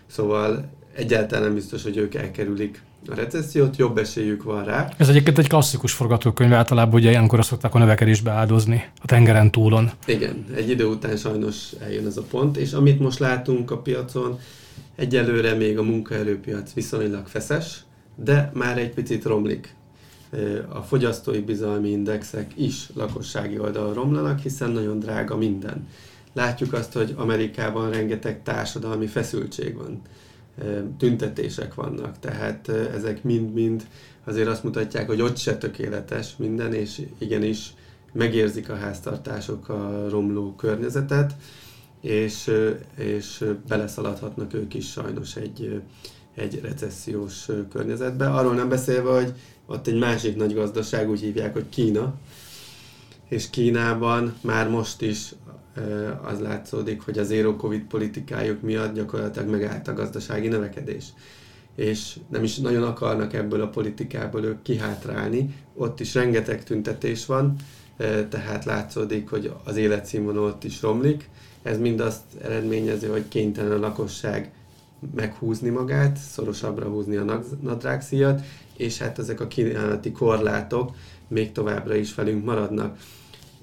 Szóval 0.07 0.69
egyáltalán 0.95 1.43
nem 1.43 1.53
biztos, 1.53 1.83
hogy 1.83 1.97
ők 1.97 2.15
elkerülik 2.15 2.81
a 3.07 3.15
recessziót, 3.15 3.75
jobb 3.75 3.97
esélyük 3.97 4.43
van 4.43 4.63
rá. 4.63 4.89
Ez 4.97 5.09
egyébként 5.09 5.37
egy 5.37 5.47
klasszikus 5.47 5.91
forgatókönyv, 5.93 6.53
általában 6.53 6.93
ugye 6.93 7.09
ilyenkor 7.09 7.45
szokták 7.45 7.73
a 7.75 7.79
növekedésbe 7.79 8.31
áldozni 8.31 8.83
a 9.01 9.05
tengeren 9.05 9.51
túlon. 9.51 9.91
Igen, 10.05 10.45
egy 10.55 10.69
idő 10.69 10.85
után 10.85 11.17
sajnos 11.17 11.71
eljön 11.83 12.05
ez 12.05 12.17
a 12.17 12.21
pont, 12.21 12.57
és 12.57 12.73
amit 12.73 12.99
most 12.99 13.19
látunk 13.19 13.71
a 13.71 13.77
piacon, 13.77 14.39
egyelőre 14.95 15.53
még 15.53 15.77
a 15.77 15.83
munkaerőpiac 15.83 16.73
viszonylag 16.73 17.27
feszes, 17.27 17.83
de 18.15 18.51
már 18.53 18.77
egy 18.77 18.93
picit 18.93 19.23
romlik. 19.23 19.75
A 20.69 20.81
fogyasztói 20.81 21.39
bizalmi 21.39 21.89
indexek 21.89 22.51
is 22.55 22.89
lakossági 22.93 23.59
oldalon 23.59 23.93
romlanak, 23.93 24.39
hiszen 24.39 24.71
nagyon 24.71 24.99
drága 24.99 25.37
minden. 25.37 25.87
Látjuk 26.35 26.73
azt, 26.73 26.93
hogy 26.93 27.13
Amerikában 27.17 27.91
rengeteg 27.91 28.43
társadalmi 28.43 29.07
feszültség 29.07 29.75
van 29.75 30.01
tüntetések 30.97 31.73
vannak, 31.73 32.19
tehát 32.19 32.69
ezek 32.69 33.23
mind-mind 33.23 33.87
azért 34.23 34.47
azt 34.47 34.63
mutatják, 34.63 35.07
hogy 35.07 35.21
ott 35.21 35.37
se 35.37 35.57
tökéletes 35.57 36.35
minden, 36.37 36.73
és 36.73 37.01
igenis 37.17 37.73
megérzik 38.13 38.69
a 38.69 38.75
háztartások 38.75 39.69
a 39.69 40.09
romló 40.09 40.55
környezetet, 40.55 41.35
és, 42.01 42.51
és 42.97 43.45
beleszaladhatnak 43.67 44.53
ők 44.53 44.73
is 44.73 44.91
sajnos 44.91 45.35
egy, 45.35 45.81
egy 46.35 46.59
recessziós 46.63 47.47
környezetbe. 47.69 48.29
Arról 48.29 48.53
nem 48.53 48.69
beszélve, 48.69 49.09
hogy 49.21 49.33
ott 49.65 49.87
egy 49.87 49.99
másik 49.99 50.35
nagy 50.35 50.53
gazdaság, 50.53 51.09
úgy 51.09 51.19
hívják, 51.19 51.53
hogy 51.53 51.69
Kína, 51.69 52.13
és 53.27 53.49
Kínában 53.49 54.35
már 54.41 54.69
most 54.69 55.01
is 55.01 55.31
az 56.23 56.39
látszódik, 56.39 57.01
hogy 57.01 57.17
az 57.17 57.27
zero 57.27 57.55
covid 57.55 57.81
politikájuk 57.81 58.61
miatt 58.61 58.93
gyakorlatilag 58.93 59.49
megállt 59.49 59.87
a 59.87 59.93
gazdasági 59.93 60.47
növekedés. 60.47 61.05
És 61.75 62.19
nem 62.29 62.43
is 62.43 62.57
nagyon 62.57 62.83
akarnak 62.83 63.33
ebből 63.33 63.61
a 63.61 63.67
politikából 63.67 64.43
ők 64.43 64.61
kihátrálni. 64.61 65.55
Ott 65.73 65.99
is 65.99 66.13
rengeteg 66.13 66.63
tüntetés 66.63 67.25
van, 67.25 67.55
tehát 68.29 68.65
látszódik, 68.65 69.29
hogy 69.29 69.53
az 69.63 69.75
életszínvonal 69.75 70.57
is 70.61 70.81
romlik. 70.81 71.29
Ez 71.63 71.77
mind 71.77 71.99
azt 71.99 72.21
eredményezi, 72.41 73.05
hogy 73.05 73.27
kénytelen 73.27 73.71
a 73.71 73.79
lakosság 73.79 74.51
meghúzni 75.15 75.69
magát, 75.69 76.17
szorosabbra 76.17 76.89
húzni 76.89 77.15
a 77.15 77.43
nadrágszíjat, 77.61 78.41
és 78.77 78.97
hát 78.97 79.19
ezek 79.19 79.39
a 79.39 79.47
kínálati 79.47 80.11
korlátok 80.11 80.95
még 81.27 81.51
továbbra 81.51 81.95
is 81.95 82.15
velünk 82.15 82.45
maradnak 82.45 82.97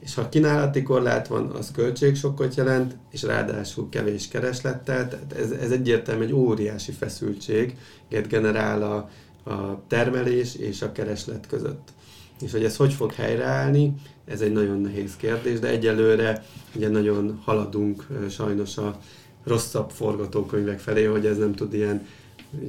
és 0.05 0.14
ha 0.14 0.29
kínálati 0.29 0.83
korlát 0.83 1.27
van, 1.27 1.51
az 1.51 1.70
költségsokkot 1.70 2.55
jelent, 2.55 2.96
és 3.11 3.22
ráadásul 3.22 3.88
kevés 3.88 4.29
kereslettel, 4.29 5.09
tehát 5.09 5.33
ez, 5.33 5.51
ez 5.51 5.70
egyértelműen 5.70 6.29
egy 6.29 6.35
óriási 6.35 6.92
feszültség, 6.92 7.77
generál 8.29 8.83
a, 8.83 9.11
a 9.51 9.83
termelés 9.87 10.55
és 10.55 10.83
a 10.83 10.92
kereslet 10.92 11.46
között. 11.46 11.88
És 12.40 12.53
hogy 12.53 12.64
ez 12.64 12.77
hogy 12.77 12.92
fog 12.92 13.12
helyreállni, 13.12 13.94
ez 14.25 14.40
egy 14.40 14.53
nagyon 14.53 14.81
nehéz 14.81 15.16
kérdés, 15.16 15.59
de 15.59 15.68
egyelőre 15.68 16.44
ugye 16.75 16.88
nagyon 16.88 17.40
haladunk 17.44 18.07
sajnos 18.31 18.77
a 18.77 18.98
rosszabb 19.44 19.90
forgatókönyvek 19.90 20.79
felé, 20.79 21.05
hogy 21.05 21.27
ez 21.27 21.38
nem 21.38 21.55
tud 21.55 21.75
ilyen 21.75 22.07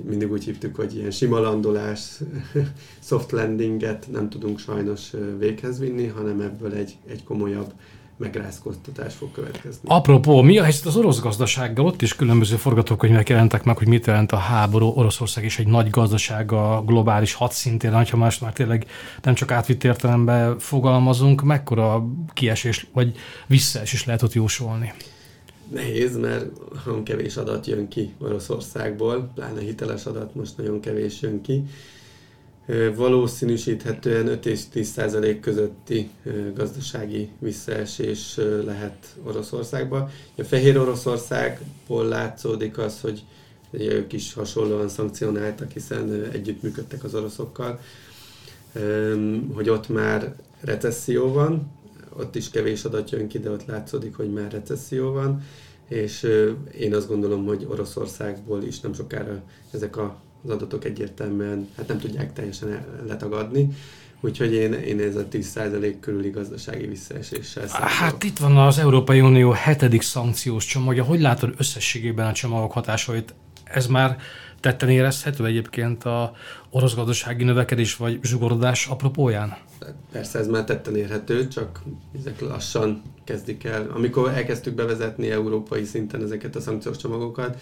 mindig 0.03 0.31
úgy 0.31 0.43
hívtuk, 0.43 0.75
hogy 0.75 0.95
ilyen 0.95 1.11
sima 1.11 1.39
landolás, 1.39 2.19
soft 3.09 3.31
landinget 3.31 4.07
nem 4.11 4.29
tudunk 4.29 4.59
sajnos 4.59 5.11
véghez 5.37 5.79
vinni, 5.79 6.07
hanem 6.07 6.41
ebből 6.41 6.73
egy, 6.73 6.97
egy 7.07 7.23
komolyabb 7.23 7.73
megrázkódtatás 8.17 9.13
fog 9.13 9.31
következni. 9.31 9.81
Apropó, 9.83 10.41
mi 10.41 10.57
a 10.57 10.63
helyzet 10.63 10.85
az 10.85 10.95
orosz 10.95 11.19
gazdasággal? 11.19 11.85
Ott 11.85 12.01
is 12.01 12.15
különböző 12.15 12.55
forgatókönyvek 12.55 13.29
jelentek 13.29 13.63
meg, 13.63 13.77
hogy 13.77 13.87
mit 13.87 14.05
jelent 14.05 14.31
a 14.31 14.37
háború. 14.37 14.87
Oroszország 14.87 15.43
is 15.43 15.59
egy 15.59 15.67
nagy 15.67 15.89
gazdaság 15.89 16.51
a 16.51 16.83
globális 16.85 17.33
hadszintén, 17.33 18.05
ha 18.05 18.17
más 18.17 18.39
már 18.39 18.53
tényleg 18.53 18.85
nem 19.21 19.33
csak 19.33 19.51
átvitt 19.51 19.83
értelemben 19.83 20.59
fogalmazunk, 20.59 21.41
mekkora 21.41 22.05
kiesés 22.33 22.87
vagy 22.93 23.15
visszaesés 23.47 24.05
lehet 24.05 24.21
ott 24.21 24.33
jósolni? 24.33 24.93
Nehéz, 25.73 26.17
mert 26.17 26.45
nagyon 26.85 27.03
kevés 27.03 27.37
adat 27.37 27.65
jön 27.65 27.87
ki 27.87 28.13
Oroszországból, 28.19 29.31
pláne 29.35 29.61
hiteles 29.61 30.05
adat 30.05 30.35
most 30.35 30.57
nagyon 30.57 30.79
kevés 30.79 31.21
jön 31.21 31.41
ki. 31.41 31.63
Valószínűsíthetően 32.95 34.27
5 34.27 34.45
és 34.45 34.67
10 34.69 34.87
százalék 34.87 35.39
közötti 35.39 36.09
gazdasági 36.55 37.29
visszaesés 37.39 38.39
lehet 38.65 39.15
Oroszországba. 39.23 40.09
A 40.37 40.43
Fehér 40.43 40.77
Oroszországból 40.77 42.07
látszódik 42.07 42.77
az, 42.77 43.01
hogy 43.01 43.23
ők 43.71 44.13
is 44.13 44.33
hasonlóan 44.33 44.89
szankcionáltak, 44.89 45.71
hiszen 45.71 46.29
együttműködtek 46.31 47.03
az 47.03 47.15
oroszokkal, 47.15 47.79
hogy 49.53 49.69
ott 49.69 49.89
már 49.89 50.35
recesszió 50.61 51.31
van, 51.31 51.71
ott 52.17 52.35
is 52.35 52.49
kevés 52.49 52.83
adat 52.83 53.11
jön 53.11 53.27
ki, 53.27 53.39
de 53.39 53.49
ott 53.49 53.65
látszódik, 53.65 54.15
hogy 54.15 54.33
már 54.33 54.51
recesszió 54.51 55.11
van, 55.11 55.43
és 55.87 56.27
én 56.79 56.95
azt 56.95 57.07
gondolom, 57.07 57.45
hogy 57.45 57.67
Oroszországból 57.69 58.63
is 58.63 58.79
nem 58.79 58.93
sokára 58.93 59.43
ezek 59.71 59.97
az 59.97 60.09
adatok 60.47 60.85
egyértelműen 60.85 61.69
hát 61.75 61.87
nem 61.87 61.99
tudják 61.99 62.33
teljesen 62.33 62.85
letagadni, 63.07 63.75
Úgyhogy 64.25 64.53
én, 64.53 64.73
én 64.73 64.99
ez 64.99 65.15
a 65.15 65.27
10% 65.31 65.95
körüli 65.99 66.29
gazdasági 66.29 66.87
visszaeséssel 66.87 67.67
számolok. 67.67 67.89
Hát 67.89 68.23
itt 68.23 68.37
van 68.37 68.57
az 68.57 68.77
Európai 68.77 69.21
Unió 69.21 69.51
hetedik 69.51 70.01
szankciós 70.01 70.65
csomagja. 70.65 71.03
Hogy 71.03 71.19
látod 71.19 71.53
összességében 71.57 72.27
a 72.27 72.31
csomagok 72.31 72.71
hatásait? 72.71 73.33
Ez 73.63 73.87
már 73.87 74.17
tetten 74.59 74.89
érezhető 74.89 75.45
egyébként 75.45 76.03
a 76.03 76.33
orosz 76.69 76.95
gazdasági 76.95 77.43
növekedés 77.43 77.95
vagy 77.95 78.19
zsugorodás 78.21 78.87
apropóján? 78.87 79.57
Persze 80.11 80.39
ez 80.39 80.47
már 80.47 80.63
tetten 80.63 80.95
érhető, 80.95 81.47
csak 81.47 81.81
ezek 82.19 82.41
lassan 82.41 83.01
kezdik 83.23 83.63
el. 83.63 83.89
Amikor 83.93 84.29
elkezdtük 84.29 84.73
bevezetni 84.73 85.29
európai 85.29 85.83
szinten 85.83 86.23
ezeket 86.23 86.55
a 86.55 86.61
szankciós 86.61 86.97
csomagokat, 86.97 87.59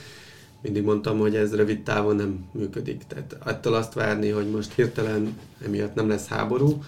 mindig 0.62 0.84
mondtam, 0.84 1.20
hogy 1.20 1.36
ez 1.36 1.56
rövid 1.56 1.84
távon 1.84 2.16
nem 2.16 2.46
működik. 2.52 3.04
Tehát 3.08 3.38
attól 3.40 3.74
azt 3.74 3.94
várni, 3.94 4.30
hogy 4.30 4.50
most 4.50 4.74
hirtelen 4.74 5.38
emiatt 5.66 5.96
nem 5.96 6.08
lesz 6.08 6.28
háború, 6.28 6.84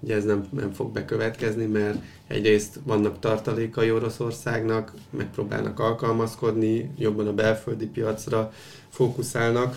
ugye 0.00 0.14
ez 0.14 0.24
nem, 0.24 0.46
nem 0.50 0.72
fog 0.72 0.92
bekövetkezni, 0.92 1.64
mert 1.64 2.02
egyrészt 2.26 2.80
vannak 2.84 3.20
tartalékai 3.20 3.90
Oroszországnak, 3.90 4.92
megpróbálnak 5.10 5.80
alkalmazkodni, 5.80 6.90
jobban 6.98 7.26
a 7.26 7.32
belföldi 7.32 7.86
piacra 7.86 8.52
fókuszálnak, 8.88 9.76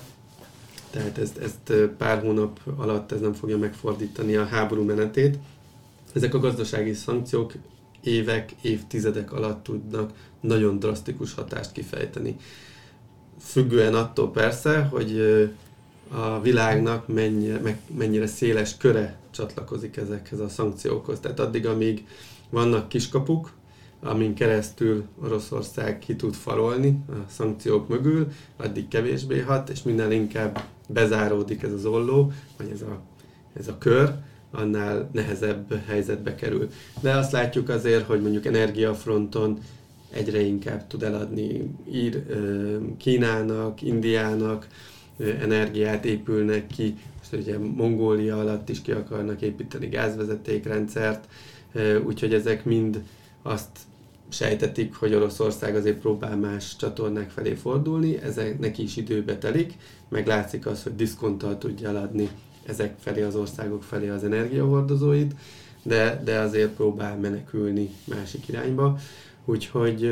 tehát 0.89 1.17
ezt, 1.17 1.38
ezt 1.38 1.73
pár 1.97 2.21
hónap 2.21 2.60
alatt 2.77 3.12
ez 3.12 3.19
nem 3.19 3.34
fogja 3.34 3.58
megfordítani 3.58 4.36
a 4.36 4.45
háború 4.45 4.84
menetét. 4.84 5.38
Ezek 6.13 6.34
a 6.34 6.39
gazdasági 6.39 6.93
szankciók 6.93 7.53
évek, 8.03 8.51
évtizedek 8.62 9.32
alatt 9.32 9.63
tudnak 9.63 10.12
nagyon 10.39 10.79
drasztikus 10.79 11.34
hatást 11.34 11.71
kifejteni. 11.71 12.36
Függően 13.39 13.95
attól 13.95 14.32
persze, 14.32 14.79
hogy 14.82 15.21
a 16.12 16.41
világnak 16.41 17.08
mennyire, 17.08 17.80
mennyire 17.98 18.28
széles 18.28 18.78
köre 18.78 19.17
csatlakozik 19.32 19.98
ezekhez 19.98 20.39
a 20.39 20.50
szankciókhoz. 20.50 21.19
Tehát 21.19 21.39
addig, 21.39 21.65
amíg 21.65 22.08
vannak 22.50 22.89
kiskapuk, 22.89 23.52
amin 24.02 24.34
keresztül 24.34 25.04
Oroszország 25.24 26.00
ki 26.00 26.15
tud 26.15 26.34
farolni 26.34 27.00
a 27.10 27.13
szankciók 27.30 27.88
mögül, 27.88 28.28
addig 28.58 28.88
kevésbé 28.88 29.39
hat, 29.39 29.69
és 29.69 29.84
minden 29.84 30.12
inkább 30.12 30.63
bezáródik 30.88 31.63
ez 31.63 31.74
az 31.74 31.86
olló, 31.86 32.32
vagy 32.58 32.69
ez 32.74 32.82
a, 32.82 33.00
ez 33.54 33.67
a 33.67 33.78
kör, 33.78 34.13
annál 34.52 35.10
nehezebb 35.12 35.86
helyzetbe 35.88 36.36
kerül. 36.36 36.69
De 37.02 37.15
azt 37.15 37.32
látjuk 37.32 37.69
azért, 37.69 38.06
hogy 38.06 38.22
mondjuk 38.22 38.45
energiafronton 38.45 39.60
egyre 40.10 40.39
inkább 40.41 40.88
tud 40.88 41.04
eladni 41.04 41.76
ír, 41.91 42.24
Kínának, 42.98 43.82
Indiának, 43.82 44.67
energiát 45.19 46.05
épülnek 46.05 46.67
ki, 46.67 46.95
most 47.17 47.34
ugye 47.34 47.58
Mongólia 47.58 48.39
alatt 48.39 48.69
is 48.69 48.82
ki 48.82 48.91
akarnak 48.91 49.41
építeni 49.41 49.88
gázvezetékrendszert, 49.88 51.27
úgyhogy 52.05 52.34
ezek 52.34 52.65
mind 52.65 53.03
azt 53.41 53.69
sejtetik, 54.29 54.95
hogy 54.95 55.13
Oroszország 55.13 55.75
azért 55.75 55.97
próbál 55.97 56.38
más 56.38 56.75
csatornák 56.75 57.29
felé 57.29 57.53
fordulni, 57.53 58.17
ezek 58.21 58.60
neki 58.60 58.84
is 58.84 58.97
időbe 58.97 59.38
telik, 59.38 59.73
meg 60.10 60.27
látszik 60.27 60.65
az, 60.65 60.84
hogy 60.84 60.95
diszkonttal 60.95 61.58
tudja 61.58 61.89
eladni 61.89 62.29
ezek 62.65 62.95
felé 62.99 63.21
az 63.21 63.36
országok 63.36 63.84
felé 63.84 64.10
az 64.10 64.23
energiahordozóit, 64.23 65.36
de, 65.84 66.21
de 66.23 66.39
azért 66.39 66.69
próbál 66.69 67.17
menekülni 67.17 67.89
másik 68.05 68.47
irányba. 68.47 68.97
Úgyhogy 69.45 70.10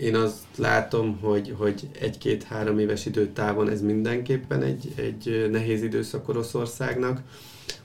én 0.00 0.14
azt 0.14 0.44
látom, 0.56 1.18
hogy, 1.20 1.54
hogy 1.58 1.88
egy-két-három 2.00 2.78
éves 2.78 3.06
időtávon 3.06 3.68
ez 3.68 3.80
mindenképpen 3.80 4.62
egy, 4.62 4.92
egy 4.96 5.48
nehéz 5.50 5.82
időszak 5.82 6.28
Oroszországnak. 6.28 7.20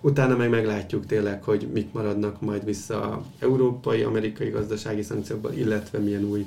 Utána 0.02 0.36
meg 0.36 0.50
meglátjuk 0.50 1.06
tényleg, 1.06 1.44
hogy 1.44 1.68
mit 1.74 1.94
maradnak 1.94 2.42
majd 2.42 2.66
vissza 2.66 3.26
európai, 3.40 4.04
amerikai 4.04 4.50
gazdasági 4.50 5.02
szankciókból, 5.02 5.54
illetve 5.54 6.00
milyen 6.00 6.24
új 6.24 6.46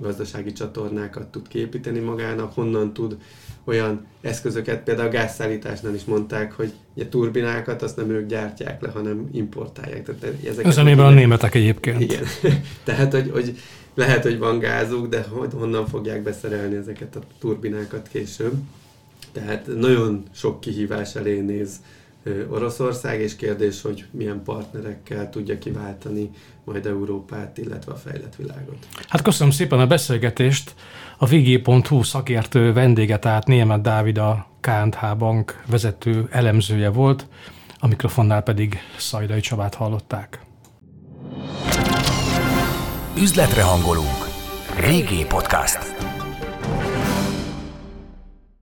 gazdasági 0.00 0.52
csatornákat 0.52 1.26
tud 1.26 1.48
képíteni 1.48 1.98
magának, 1.98 2.54
honnan 2.54 2.92
tud 2.92 3.16
olyan 3.64 4.06
eszközöket, 4.20 4.82
például 4.82 5.08
a 5.08 5.10
gázszállításnál 5.10 5.94
is 5.94 6.04
mondták, 6.04 6.52
hogy 6.52 6.72
a 6.96 7.08
turbinákat 7.08 7.82
azt 7.82 7.96
nem 7.96 8.10
ők 8.10 8.28
gyártják 8.28 8.82
le, 8.82 8.88
hanem 8.88 9.28
importálják. 9.32 10.04
Tehát 10.04 10.36
ezeket 10.44 10.66
Üzenében 10.72 11.06
a 11.06 11.10
németek 11.10 11.54
egyébként. 11.54 12.00
Igen. 12.00 12.24
Tehát, 12.84 13.12
hogy, 13.12 13.30
hogy 13.30 13.58
lehet, 13.94 14.22
hogy 14.22 14.38
van 14.38 14.58
gázuk, 14.58 15.08
de 15.08 15.26
honnan 15.52 15.86
fogják 15.86 16.22
beszerelni 16.22 16.76
ezeket 16.76 17.16
a 17.16 17.20
turbinákat 17.38 18.08
később. 18.12 18.52
Tehát 19.32 19.66
nagyon 19.76 20.22
sok 20.34 20.60
kihívás 20.60 21.14
elé 21.14 21.40
néz 21.40 21.80
Oroszország, 22.48 23.20
és 23.20 23.36
kérdés, 23.36 23.82
hogy 23.82 24.04
milyen 24.10 24.42
partnerekkel 24.42 25.30
tudja 25.30 25.58
kiváltani 25.58 26.30
majd 26.64 26.86
Európát, 26.86 27.58
illetve 27.58 27.92
a 27.92 27.96
fejlett 27.96 28.36
világot. 28.36 28.86
Hát 29.08 29.22
köszönöm 29.22 29.52
szépen 29.52 29.80
a 29.80 29.86
beszélgetést. 29.86 30.74
A 31.18 31.26
vg.hu 31.26 32.02
szakértő 32.02 32.72
vendége, 32.72 33.18
tehát 33.18 33.46
Német 33.46 33.82
Dávid 33.82 34.18
a 34.18 34.46
KNH 34.60 35.16
Bank 35.18 35.62
vezető 35.66 36.28
elemzője 36.30 36.88
volt, 36.88 37.26
a 37.78 37.86
mikrofonnál 37.86 38.42
pedig 38.42 38.78
Szajdai 38.98 39.40
Csabát 39.40 39.74
hallották. 39.74 40.40
Üzletre 43.16 43.62
hangolunk. 43.62 44.28
VG 44.76 45.26
Podcast. 45.26 45.99